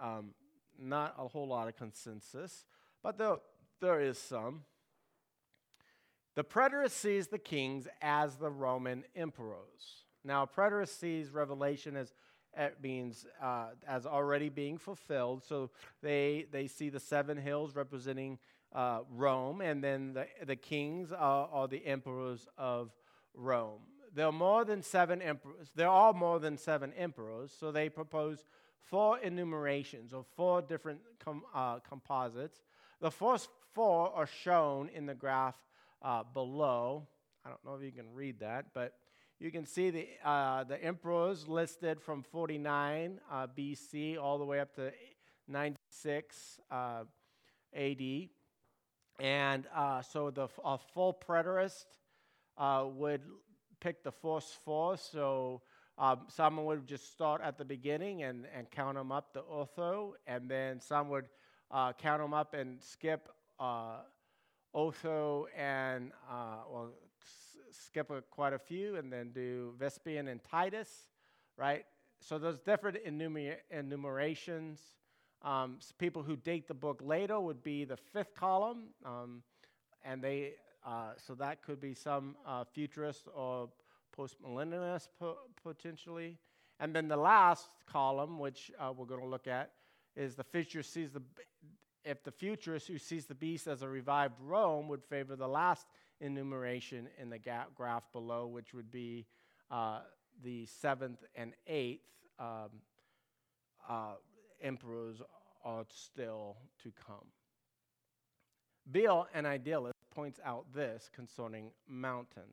um, 0.00 0.34
not 0.76 1.14
a 1.16 1.28
whole 1.28 1.46
lot 1.46 1.68
of 1.68 1.76
consensus, 1.76 2.64
but 3.02 3.16
there, 3.16 3.36
there 3.80 4.00
is 4.00 4.18
some. 4.18 4.64
The 6.34 6.44
preterist 6.44 6.92
sees 6.92 7.28
the 7.28 7.38
kings 7.38 7.86
as 8.00 8.36
the 8.36 8.50
Roman 8.50 9.04
emperors. 9.14 10.04
Now, 10.24 10.46
preterist 10.46 10.98
sees 10.98 11.30
Revelation 11.30 11.96
as 11.96 12.12
it 12.56 12.76
means 12.82 13.26
uh, 13.42 13.68
as 13.86 14.06
already 14.06 14.48
being 14.48 14.78
fulfilled. 14.78 15.42
So 15.42 15.70
they, 16.02 16.46
they 16.50 16.66
see 16.66 16.90
the 16.90 17.00
seven 17.00 17.36
hills 17.36 17.74
representing 17.74 18.38
uh, 18.74 19.00
Rome, 19.10 19.60
and 19.60 19.82
then 19.82 20.14
the, 20.14 20.26
the 20.44 20.56
kings 20.56 21.12
are, 21.12 21.48
are 21.52 21.68
the 21.68 21.84
emperors 21.84 22.46
of 22.56 22.90
Rome. 23.34 23.80
There 24.14 24.26
are 24.26 24.32
more 24.32 24.64
than 24.64 24.82
seven 24.82 25.22
emperors. 25.22 25.70
There 25.74 25.88
are 25.88 26.12
more 26.12 26.38
than 26.38 26.58
seven 26.58 26.92
emperors, 26.94 27.52
so 27.58 27.72
they 27.72 27.88
propose 27.88 28.44
four 28.80 29.18
enumerations 29.18 30.12
or 30.12 30.24
four 30.36 30.60
different 30.60 31.00
com, 31.24 31.42
uh, 31.54 31.78
composites. 31.78 32.62
The 33.00 33.10
first 33.10 33.48
four 33.74 34.12
are 34.14 34.26
shown 34.26 34.90
in 34.94 35.06
the 35.06 35.14
graph 35.14 35.56
uh, 36.02 36.22
below. 36.34 37.06
I 37.44 37.48
don't 37.48 37.64
know 37.64 37.74
if 37.74 37.82
you 37.82 37.92
can 37.92 38.12
read 38.14 38.40
that, 38.40 38.66
but 38.74 38.94
you 39.40 39.50
can 39.50 39.66
see 39.66 39.90
the, 39.90 40.08
uh, 40.24 40.64
the 40.64 40.82
emperors 40.82 41.48
listed 41.48 42.00
from 42.00 42.22
49 42.22 43.20
uh, 43.30 43.46
BC 43.58 44.18
all 44.20 44.38
the 44.38 44.44
way 44.44 44.60
up 44.60 44.74
to 44.76 44.92
96 45.48 46.60
uh, 46.70 47.04
AD. 47.74 48.28
And 49.20 49.66
uh, 49.74 50.02
so 50.02 50.30
the 50.30 50.48
a 50.64 50.78
full 50.78 51.18
preterist 51.26 51.84
uh, 52.56 52.84
would 52.86 53.22
pick 53.80 54.02
the 54.04 54.12
first 54.12 54.58
four. 54.64 54.96
So 54.96 55.62
um, 55.98 56.20
someone 56.28 56.64
would 56.66 56.86
just 56.86 57.12
start 57.12 57.42
at 57.42 57.58
the 57.58 57.64
beginning 57.64 58.22
and, 58.22 58.46
and 58.56 58.70
count 58.70 58.96
them 58.96 59.12
up 59.12 59.32
the 59.34 59.42
Otho, 59.42 60.14
and 60.26 60.48
then 60.48 60.80
some 60.80 61.08
would 61.10 61.26
uh, 61.70 61.92
count 61.92 62.22
them 62.22 62.32
up 62.32 62.54
and 62.54 62.80
skip 62.80 63.28
uh, 63.58 63.98
Otho 64.74 65.46
and, 65.56 66.12
uh, 66.30 66.64
well, 66.70 66.90
skip 67.70 68.10
a, 68.10 68.22
quite 68.22 68.52
a 68.52 68.58
few, 68.58 68.96
and 68.96 69.12
then 69.12 69.30
do 69.32 69.74
Vespasian 69.78 70.28
and 70.28 70.40
Titus, 70.42 71.08
right? 71.56 71.84
So 72.20 72.38
those 72.38 72.58
different 72.58 72.98
enumer- 73.04 73.56
enumerations. 73.70 74.80
Um, 75.42 75.78
people 75.98 76.22
who 76.22 76.36
date 76.36 76.68
the 76.68 76.74
book 76.74 77.00
later 77.04 77.40
would 77.40 77.62
be 77.62 77.84
the 77.84 77.96
fifth 77.96 78.34
column, 78.34 78.88
um, 79.04 79.42
and 80.04 80.22
they 80.22 80.52
uh, 80.84 81.12
so 81.16 81.34
that 81.34 81.62
could 81.62 81.80
be 81.80 81.94
some 81.94 82.36
uh, 82.46 82.64
futurist 82.64 83.28
or 83.34 83.68
postmillennialist 84.16 85.08
po- 85.18 85.38
potentially. 85.62 86.38
And 86.80 86.94
then 86.94 87.06
the 87.08 87.16
last 87.16 87.68
column, 87.90 88.38
which 88.38 88.72
uh, 88.78 88.92
we're 88.96 89.06
going 89.06 89.20
to 89.20 89.26
look 89.26 89.46
at, 89.46 89.70
is 90.16 90.34
the 90.34 90.44
futurist 90.44 90.92
sees 90.92 91.12
the 91.12 91.22
if 92.04 92.22
the 92.22 92.30
futurist 92.30 92.88
who 92.88 92.98
sees 92.98 93.26
the 93.26 93.34
beast 93.34 93.66
as 93.66 93.82
a 93.82 93.88
revived 93.88 94.34
Rome 94.40 94.88
would 94.88 95.04
favor 95.04 95.36
the 95.36 95.48
last 95.48 95.86
enumeration 96.20 97.08
in 97.20 97.30
the 97.30 97.38
graph 97.74 98.10
below, 98.12 98.46
which 98.46 98.74
would 98.74 98.90
be 98.90 99.26
uh, 99.70 100.00
the 100.42 100.66
seventh 100.66 101.22
and 101.34 101.52
eighth 101.66 102.06
um, 102.38 102.70
uh, 103.88 104.14
emperors 104.60 105.20
are 105.64 105.84
still 105.88 106.56
to 106.82 106.92
come. 107.06 107.26
Beale, 108.90 109.28
an 109.34 109.46
idealist, 109.46 109.94
points 110.14 110.40
out 110.44 110.66
this 110.74 111.08
concerning 111.14 111.70
mountains. 111.88 112.46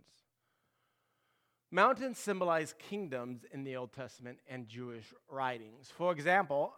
Mountains 1.71 2.17
symbolize 2.17 2.73
kingdoms 2.79 3.45
in 3.51 3.63
the 3.63 3.75
Old 3.75 3.93
Testament 3.93 4.39
and 4.49 4.67
Jewish 4.67 5.13
writings. 5.29 5.91
For 5.95 6.11
example, 6.11 6.73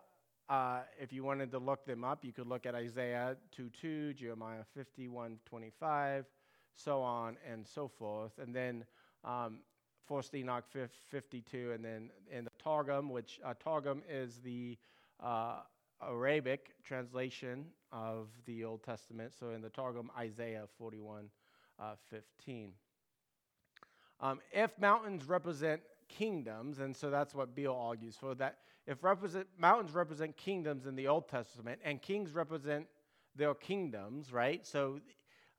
uh, 0.52 0.82
if 1.00 1.14
you 1.14 1.24
wanted 1.24 1.50
to 1.50 1.60
look 1.60 1.86
them 1.86 2.04
up, 2.04 2.26
you 2.26 2.34
could 2.34 2.48
look 2.48 2.66
at 2.66 2.76
Isaiah 2.76 3.38
2:2, 3.58 4.14
Jeremiah 4.14 4.66
51:25, 4.76 6.26
so 6.76 7.02
on 7.02 7.38
and 7.50 7.66
so 7.66 7.88
forth. 7.88 8.38
And 8.38 8.54
then 8.54 8.84
um, 9.24 9.60
First 10.06 10.36
Enoch 10.36 10.66
52, 11.10 11.72
and 11.72 11.86
then 11.86 12.10
in 12.30 12.44
the 12.44 12.52
Targum, 12.62 13.10
which 13.10 13.40
uh, 13.46 13.54
Targum 13.64 14.04
is 14.10 14.42
the 14.42 14.78
uh, 15.22 15.62
Arabic 16.02 16.76
translation 16.84 17.68
of 17.94 18.28
the 18.46 18.66
Old 18.66 18.84
Testament. 18.84 19.32
So 19.40 19.52
in 19.52 19.62
the 19.62 19.70
Targum, 19.70 20.12
Isaiah 20.18 20.66
41 20.78 21.30
uh, 21.80 21.94
15. 22.10 22.74
Um, 24.20 24.42
if 24.52 24.78
mountains 24.78 25.24
represent 25.30 25.82
kingdoms, 26.17 26.80
and 26.80 26.95
so 26.95 27.10
that's 27.10 27.34
what 27.34 27.56
Beale 27.56 27.78
argues 27.80 28.15
for, 28.15 28.36
that 28.36 28.58
if 28.88 29.04
represent, 29.04 29.47
mountains 29.58 29.93
represent 29.93 30.36
kingdoms 30.38 30.86
in 30.86 30.95
the 30.95 31.08
Old 31.08 31.28
Testament 31.28 31.80
and 31.84 32.02
kings 32.02 32.34
represent 32.34 32.88
their 33.36 33.54
kingdoms, 33.54 34.34
right? 34.34 34.65
So 34.65 35.00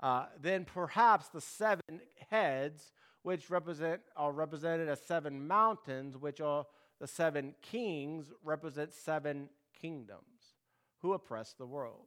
uh, 0.01 0.27
then 0.41 0.65
perhaps 0.65 1.29
the 1.29 1.41
seven 1.41 2.01
heads, 2.31 2.93
which 3.23 3.51
represent 3.51 4.01
are 4.17 4.33
represented 4.33 4.89
as 4.89 5.01
seven 5.01 5.47
mountains, 5.47 6.17
which 6.17 6.41
are 6.41 6.67
the 7.01 7.07
seven 7.07 7.55
kings, 7.63 8.33
represent 8.43 8.93
seven 8.93 9.49
kingdoms 9.81 10.57
who 11.01 11.13
oppressed 11.13 11.59
the 11.59 11.67
world. 11.67 12.07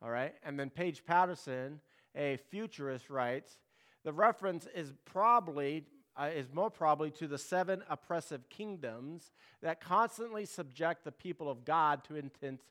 All 0.00 0.10
right? 0.10 0.34
And 0.44 0.58
then 0.58 0.70
Paige 0.70 1.04
Patterson, 1.04 1.80
a 2.14 2.36
futurist, 2.50 3.10
writes 3.10 3.58
the 4.04 4.12
reference 4.12 4.66
is 4.74 4.92
probably. 5.04 5.84
Uh, 6.18 6.30
is 6.34 6.52
more 6.52 6.68
probably 6.68 7.12
to 7.12 7.28
the 7.28 7.38
seven 7.38 7.80
oppressive 7.88 8.48
kingdoms 8.48 9.30
that 9.62 9.80
constantly 9.80 10.44
subject 10.44 11.04
the 11.04 11.12
people 11.12 11.48
of 11.48 11.64
God 11.64 12.02
to 12.04 12.16
intense 12.16 12.62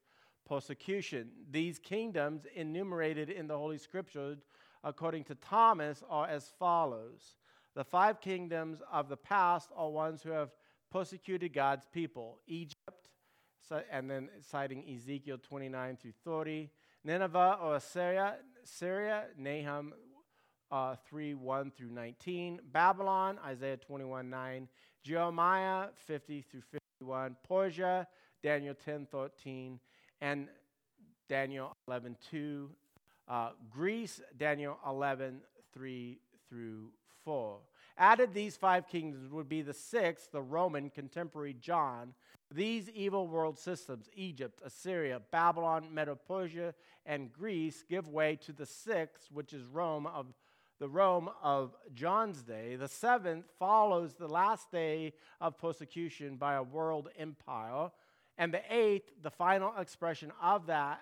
persecution. 0.45 1.29
These 1.49 1.79
kingdoms, 1.79 2.45
enumerated 2.55 3.29
in 3.29 3.47
the 3.47 3.57
Holy 3.57 3.77
Scriptures, 3.77 4.39
according 4.83 5.23
to 5.25 5.36
Thomas, 5.36 6.03
are 6.10 6.27
as 6.27 6.51
follows 6.60 7.38
The 7.73 7.86
five 7.86 8.19
kingdoms 8.19 8.81
of 8.91 9.07
the 9.07 9.17
past 9.17 9.69
are 9.75 9.89
ones 9.89 10.23
who 10.23 10.31
have 10.31 10.49
persecuted 10.91 11.53
God's 11.53 11.86
people 11.93 12.39
Egypt, 12.47 13.12
so, 13.69 13.81
and 13.89 14.10
then 14.10 14.29
citing 14.41 14.83
Ezekiel 14.93 15.38
29 15.41 15.97
through 15.97 16.13
30. 16.25 16.69
Nineveh 17.03 17.60
or 17.62 17.75
Assyria, 17.77 18.36
Syria, 18.65 19.25
Nahum 19.38 19.93
uh, 20.71 20.95
3 21.10 21.34
1 21.34 21.71
through 21.71 21.91
19. 21.91 22.60
Babylon, 22.71 23.39
Isaiah 23.45 23.77
21 23.77 24.30
9. 24.30 24.67
Jeremiah 25.03 25.88
50 26.06 26.41
through 26.41 26.63
51. 26.99 27.36
Persia, 27.47 28.08
Daniel 28.43 28.75
10 28.86 29.08
13. 29.12 29.80
And 30.21 30.47
Daniel 31.30 31.75
11 31.88 32.17
2. 32.32 32.69
Uh, 33.27 33.49
Greece, 33.69 34.21
Daniel 34.38 34.77
11 34.86 35.41
3 35.73 36.19
through 36.49 36.89
4. 37.23 37.58
Added 37.97 38.34
these 38.34 38.56
five 38.56 38.88
kingdoms 38.88 39.32
would 39.32 39.49
be 39.49 39.62
the 39.62 39.73
sixth, 39.73 40.32
the 40.32 40.41
Roman 40.41 40.89
contemporary 40.89 41.56
John, 41.60 42.13
these 42.53 42.89
evil 42.91 43.27
world 43.27 43.58
systems, 43.58 44.10
Egypt, 44.15 44.62
Assyria, 44.63 45.19
Babylon, 45.32 45.93
Medo 45.93 46.15
Persia, 46.15 46.73
and 47.06 47.34
Greece, 47.34 47.84
give 47.89 48.08
way 48.08 48.38
to 48.45 48.53
the 48.53 48.65
sixth, 48.65 49.30
which 49.32 49.51
is 49.51 49.65
Rome 49.65 50.06
of 50.06 50.27
the 50.80 50.88
Rome 50.88 51.30
of 51.42 51.76
John's 51.94 52.42
day. 52.42 52.76
The 52.76 52.88
seventh 52.88 53.46
follows 53.58 54.13
the 54.13 54.28
last 54.28 54.72
day 54.72 55.13
of 55.42 55.58
persecution 55.58 56.36
by 56.36 56.56
a 56.56 56.63
world 56.63 57.10
empire. 57.18 57.92
And 58.38 58.54
the 58.54 58.62
eighth, 58.70 59.12
the 59.22 59.32
final 59.32 59.74
expression 59.78 60.32
of 60.42 60.68
that, 60.68 61.02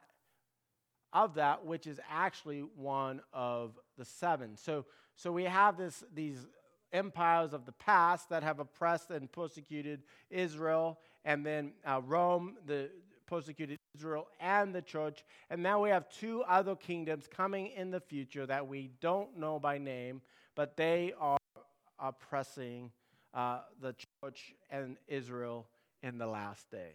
of 1.12 1.36
that, 1.36 1.66
which 1.66 1.88
is 1.88 2.00
actually 2.10 2.62
one 2.76 3.22
of 3.34 3.78
the 3.98 4.06
seven. 4.06 4.56
So, 4.56 4.86
so 5.16 5.32
we 5.32 5.44
have 5.44 5.78
this, 5.78 6.04
these 6.14 6.46
empires 6.94 7.54
of 7.54 7.66
the 7.66 7.72
past 7.74 8.30
that 8.30 8.44
have 8.44 8.60
oppressed 8.60 9.12
and 9.12 9.32
persecuted 9.32 10.04
Israel, 10.30 11.00
and 11.26 11.46
then 11.46 11.74
uh, 11.86 12.02
Rome, 12.06 12.56
the 12.66 12.90
persecuted 13.28 13.80
Israel 13.96 14.28
and 14.40 14.74
the 14.74 14.82
church. 14.82 15.24
And 15.50 15.64
now 15.64 15.84
we 15.84 15.90
have 15.90 16.10
two 16.10 16.44
other 16.44 16.76
kingdoms 16.76 17.28
coming 17.28 17.68
in 17.76 17.92
the 17.92 18.00
future 18.00 18.46
that 18.46 18.68
we 18.68 18.92
don't 19.02 19.38
know 19.38 19.60
by 19.60 19.78
name, 19.78 20.22
but 20.56 20.76
they 20.76 21.14
are 21.20 21.38
oppressing 22.00 22.92
uh, 23.34 23.60
the 23.82 23.96
church 24.24 24.54
and 24.70 24.98
Israel 25.08 25.68
in 26.04 26.18
the 26.18 26.28
last 26.28 26.70
day. 26.72 26.94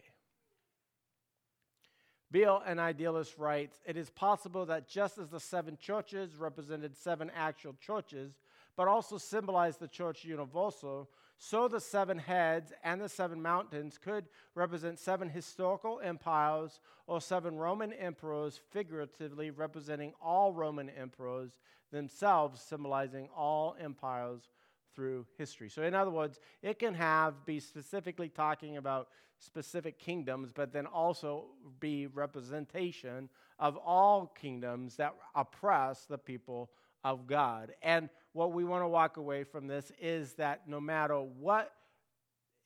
Beale, 2.30 2.62
an 2.64 2.78
idealist, 2.78 3.38
writes 3.38 3.80
It 3.86 3.96
is 3.96 4.10
possible 4.10 4.66
that 4.66 4.88
just 4.88 5.18
as 5.18 5.28
the 5.28 5.40
seven 5.40 5.76
churches 5.80 6.36
represented 6.36 6.96
seven 6.96 7.30
actual 7.34 7.74
churches, 7.80 8.32
but 8.76 8.88
also 8.88 9.18
symbolized 9.18 9.80
the 9.80 9.88
church 9.88 10.24
universal, 10.24 11.10
so 11.42 11.68
the 11.68 11.81
seven 11.81 12.18
heads 12.18 12.70
and 12.85 13.00
the 13.00 13.09
seven 13.09 13.40
mountains 13.40 13.96
could 13.96 14.26
represent 14.55 14.98
seven 14.98 15.31
historical 15.31 15.98
empires 16.05 16.81
or 17.07 17.18
seven 17.18 17.57
Roman 17.57 17.94
emperors, 17.94 18.61
figuratively 18.70 19.50
representing 19.50 20.12
all 20.20 20.53
Roman 20.53 20.90
emperors, 20.90 21.53
themselves 21.90 22.61
symbolizing 22.61 23.31
all 23.35 23.74
empires 23.81 24.50
through 24.94 25.24
history. 25.38 25.70
So, 25.70 25.83
in 25.83 25.94
other 25.94 26.11
words, 26.11 26.40
it 26.61 26.79
can 26.79 26.92
have 26.92 27.46
be 27.46 27.59
specifically 27.59 28.29
talking 28.29 28.76
about 28.76 29.09
specific 29.38 29.98
kingdoms, 29.98 30.53
but 30.55 30.74
then 30.74 30.85
also 30.85 31.46
be 31.81 32.07
representation 32.07 33.31
of 33.59 33.79
all 33.79 34.26
kingdoms 34.38 34.96
that 34.96 35.14
oppress 35.35 36.05
the 36.05 36.18
people 36.18 36.68
of 37.03 37.26
God. 37.26 37.72
And 37.81 38.11
what 38.33 38.53
we 38.53 38.64
want 38.64 38.83
to 38.83 38.88
walk 38.88 39.16
away 39.16 39.45
from 39.45 39.66
this 39.66 39.90
is 40.01 40.35
that 40.35 40.69
no 40.69 40.81
matter 40.81 41.19
what 41.19 41.73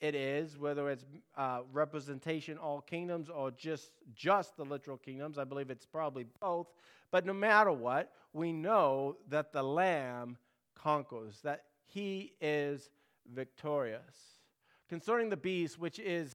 it 0.00 0.14
is, 0.14 0.58
whether 0.58 0.90
it's 0.90 1.04
uh, 1.36 1.60
representation 1.72 2.58
all 2.58 2.80
kingdoms 2.80 3.28
or 3.30 3.50
just 3.50 3.90
just 4.14 4.56
the 4.56 4.64
literal 4.64 4.98
kingdoms, 4.98 5.38
I 5.38 5.44
believe 5.44 5.70
it's 5.70 5.86
probably 5.86 6.26
both. 6.40 6.66
But 7.10 7.24
no 7.24 7.32
matter 7.32 7.72
what, 7.72 8.12
we 8.32 8.52
know 8.52 9.16
that 9.28 9.52
the 9.52 9.62
Lamb 9.62 10.36
conquers, 10.74 11.40
that 11.42 11.64
He 11.86 12.32
is 12.40 12.90
victorious. 13.32 14.40
Concerning 14.88 15.30
the 15.30 15.36
beast, 15.36 15.78
which 15.78 15.98
is 15.98 16.34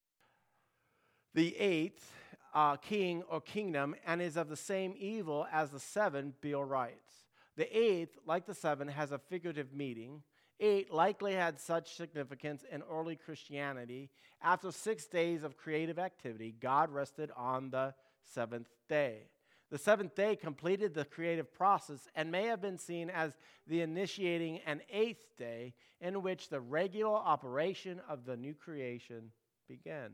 the 1.36 1.56
eighth, 1.58 2.12
uh, 2.54 2.78
king 2.78 3.24
or 3.30 3.42
kingdom 3.42 3.96
and 4.06 4.22
is 4.22 4.36
of 4.38 4.50
the 4.50 4.56
same 4.56 4.96
evil 4.98 5.46
as 5.52 5.70
the 5.70 5.80
seven 5.80 6.34
Beale 6.42 6.64
writes. 6.64 7.19
The 7.60 7.78
eighth, 7.78 8.18
like 8.26 8.46
the 8.46 8.54
seven, 8.54 8.88
has 8.88 9.12
a 9.12 9.18
figurative 9.18 9.74
meaning. 9.74 10.24
Eight 10.62 10.94
likely 10.94 11.34
had 11.34 11.60
such 11.60 11.94
significance 11.94 12.64
in 12.72 12.82
early 12.90 13.18
Christianity. 13.18 14.12
After 14.42 14.72
six 14.72 15.08
days 15.08 15.44
of 15.44 15.58
creative 15.58 16.00
activity, 16.00 16.56
God 16.58 16.90
rested 16.90 17.32
on 17.36 17.70
the 17.70 17.94
seventh 18.24 18.70
day. 18.88 19.24
The 19.72 19.78
seventh 19.78 20.16
day 20.16 20.38
completed 20.38 20.94
the 20.94 21.04
creative 21.04 21.54
process 21.54 22.08
and 22.16 22.32
may 22.32 22.46
have 22.46 22.62
been 22.62 22.78
seen 22.78 23.10
as 23.10 23.36
the 23.68 23.82
initiating 23.82 24.62
an 24.66 24.80
eighth 24.90 25.36
day 25.38 25.74
in 26.00 26.22
which 26.22 26.48
the 26.48 26.62
regular 26.62 27.18
operation 27.18 28.00
of 28.08 28.24
the 28.24 28.38
new 28.38 28.54
creation 28.54 29.34
began. 29.68 30.12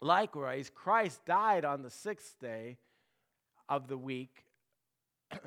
Likewise, 0.00 0.70
Christ 0.74 1.20
died 1.26 1.66
on 1.66 1.82
the 1.82 1.90
sixth 1.90 2.40
day 2.40 2.78
of 3.68 3.88
the 3.88 3.98
week, 3.98 4.44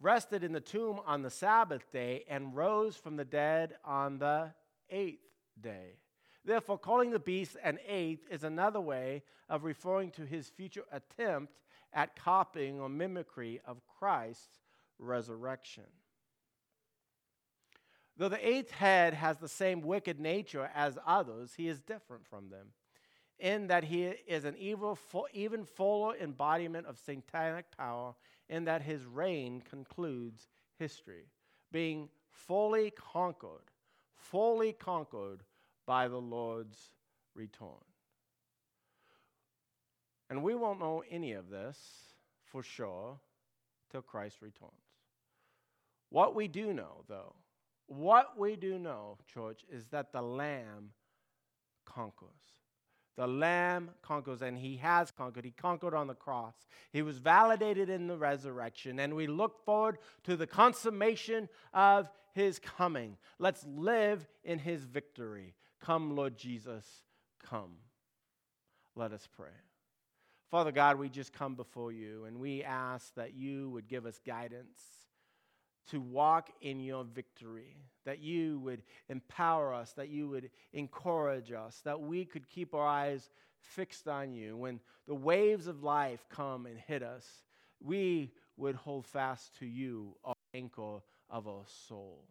rested 0.00 0.42
in 0.44 0.52
the 0.52 0.60
tomb 0.60 1.00
on 1.06 1.22
the 1.22 1.30
Sabbath 1.30 1.90
day, 1.92 2.24
and 2.28 2.54
rose 2.54 2.96
from 2.96 3.16
the 3.16 3.24
dead 3.24 3.74
on 3.84 4.18
the 4.18 4.52
eighth 4.90 5.26
day. 5.60 5.96
Therefore, 6.44 6.78
calling 6.78 7.10
the 7.10 7.18
beast 7.18 7.56
an 7.62 7.78
eighth 7.86 8.26
is 8.30 8.44
another 8.44 8.80
way 8.80 9.22
of 9.48 9.64
referring 9.64 10.10
to 10.12 10.24
his 10.24 10.48
future 10.48 10.84
attempt 10.90 11.52
at 11.92 12.16
copying 12.16 12.80
or 12.80 12.88
mimicry 12.88 13.60
of 13.66 13.82
Christ's 13.98 14.60
resurrection. 14.98 15.84
Though 18.16 18.28
the 18.28 18.46
eighth 18.46 18.70
head 18.70 19.14
has 19.14 19.38
the 19.38 19.48
same 19.48 19.80
wicked 19.82 20.20
nature 20.20 20.70
as 20.74 20.98
others, 21.06 21.54
he 21.56 21.68
is 21.68 21.80
different 21.80 22.26
from 22.26 22.50
them 22.50 22.68
in 23.40 23.68
that 23.68 23.84
he 23.84 24.04
is 24.04 24.44
an 24.44 24.54
evil, 24.58 24.98
even 25.32 25.64
fuller 25.64 26.14
embodiment 26.16 26.86
of 26.86 26.98
satanic 26.98 27.64
power, 27.76 28.14
in 28.50 28.64
that 28.64 28.82
his 28.82 29.06
reign 29.06 29.62
concludes 29.62 30.48
history, 30.76 31.24
being 31.72 32.08
fully 32.28 32.90
conquered, 32.90 33.70
fully 34.16 34.72
conquered 34.72 35.44
by 35.86 36.08
the 36.08 36.20
Lord's 36.20 36.90
return. 37.34 37.68
And 40.28 40.42
we 40.42 40.54
won't 40.54 40.80
know 40.80 41.02
any 41.10 41.32
of 41.32 41.48
this 41.48 41.78
for 42.44 42.62
sure 42.62 43.18
till 43.90 44.02
Christ 44.02 44.42
returns. 44.42 44.72
What 46.10 46.34
we 46.34 46.48
do 46.48 46.72
know, 46.72 47.04
though, 47.08 47.34
what 47.86 48.36
we 48.36 48.56
do 48.56 48.78
know, 48.78 49.18
church, 49.32 49.64
is 49.70 49.86
that 49.86 50.12
the 50.12 50.22
Lamb 50.22 50.90
conquers. 51.84 52.28
The 53.16 53.26
Lamb 53.26 53.90
conquers, 54.02 54.42
and 54.42 54.56
He 54.56 54.76
has 54.76 55.10
conquered. 55.10 55.44
He 55.44 55.50
conquered 55.50 55.94
on 55.94 56.06
the 56.06 56.14
cross. 56.14 56.54
He 56.92 57.02
was 57.02 57.18
validated 57.18 57.88
in 57.88 58.06
the 58.06 58.16
resurrection, 58.16 58.98
and 58.98 59.14
we 59.14 59.26
look 59.26 59.64
forward 59.64 59.98
to 60.24 60.36
the 60.36 60.46
consummation 60.46 61.48
of 61.74 62.08
His 62.32 62.58
coming. 62.58 63.16
Let's 63.38 63.64
live 63.66 64.26
in 64.44 64.58
His 64.58 64.84
victory. 64.84 65.54
Come, 65.80 66.14
Lord 66.14 66.36
Jesus, 66.36 66.86
come. 67.42 67.76
Let 68.94 69.12
us 69.12 69.28
pray. 69.36 69.48
Father 70.50 70.72
God, 70.72 70.98
we 70.98 71.08
just 71.08 71.32
come 71.32 71.54
before 71.54 71.92
you, 71.92 72.24
and 72.24 72.38
we 72.38 72.64
ask 72.64 73.14
that 73.14 73.34
you 73.34 73.70
would 73.70 73.86
give 73.86 74.06
us 74.06 74.18
guidance 74.26 74.80
to 75.88 76.00
walk 76.00 76.50
in 76.60 76.80
your 76.80 77.04
victory, 77.04 77.76
that 78.04 78.20
you 78.20 78.58
would 78.60 78.82
empower 79.08 79.74
us, 79.74 79.92
that 79.92 80.08
you 80.08 80.28
would 80.28 80.50
encourage 80.72 81.52
us, 81.52 81.80
that 81.84 82.00
we 82.00 82.24
could 82.24 82.48
keep 82.48 82.74
our 82.74 82.86
eyes 82.86 83.30
fixed 83.60 84.08
on 84.08 84.32
you. 84.32 84.56
When 84.56 84.80
the 85.06 85.14
waves 85.14 85.66
of 85.66 85.82
life 85.82 86.24
come 86.30 86.66
and 86.66 86.78
hit 86.78 87.02
us, 87.02 87.26
we 87.82 88.32
would 88.56 88.76
hold 88.76 89.06
fast 89.06 89.58
to 89.58 89.66
you, 89.66 90.16
our 90.24 90.34
anchor 90.54 90.98
of 91.28 91.48
our 91.48 91.64
soul. 91.86 92.24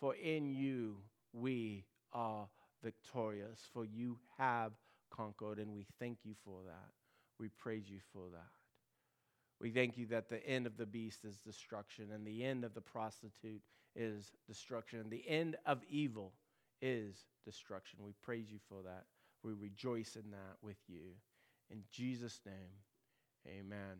For 0.00 0.14
in 0.14 0.50
you 0.50 0.96
we 1.32 1.84
are 2.12 2.48
victorious, 2.82 3.60
for 3.72 3.84
you 3.84 4.18
have 4.38 4.72
conquered, 5.10 5.58
and 5.58 5.72
we 5.72 5.86
thank 5.98 6.18
you 6.24 6.34
for 6.44 6.60
that. 6.66 6.90
We 7.38 7.48
praise 7.48 7.88
you 7.88 8.00
for 8.12 8.28
that. 8.32 8.61
We 9.62 9.70
thank 9.70 9.96
you 9.96 10.06
that 10.06 10.28
the 10.28 10.44
end 10.44 10.66
of 10.66 10.76
the 10.76 10.86
beast 10.86 11.24
is 11.24 11.36
destruction, 11.36 12.08
and 12.12 12.26
the 12.26 12.44
end 12.44 12.64
of 12.64 12.74
the 12.74 12.80
prostitute 12.80 13.62
is 13.94 14.32
destruction, 14.48 14.98
and 14.98 15.10
the 15.10 15.22
end 15.28 15.56
of 15.64 15.82
evil 15.88 16.32
is 16.80 17.14
destruction. 17.44 18.00
We 18.04 18.12
praise 18.22 18.50
you 18.50 18.58
for 18.68 18.82
that. 18.82 19.04
We 19.44 19.52
rejoice 19.52 20.16
in 20.16 20.32
that 20.32 20.56
with 20.62 20.78
you. 20.88 21.14
In 21.70 21.84
Jesus' 21.92 22.40
name, 22.44 22.74
amen. 23.46 23.98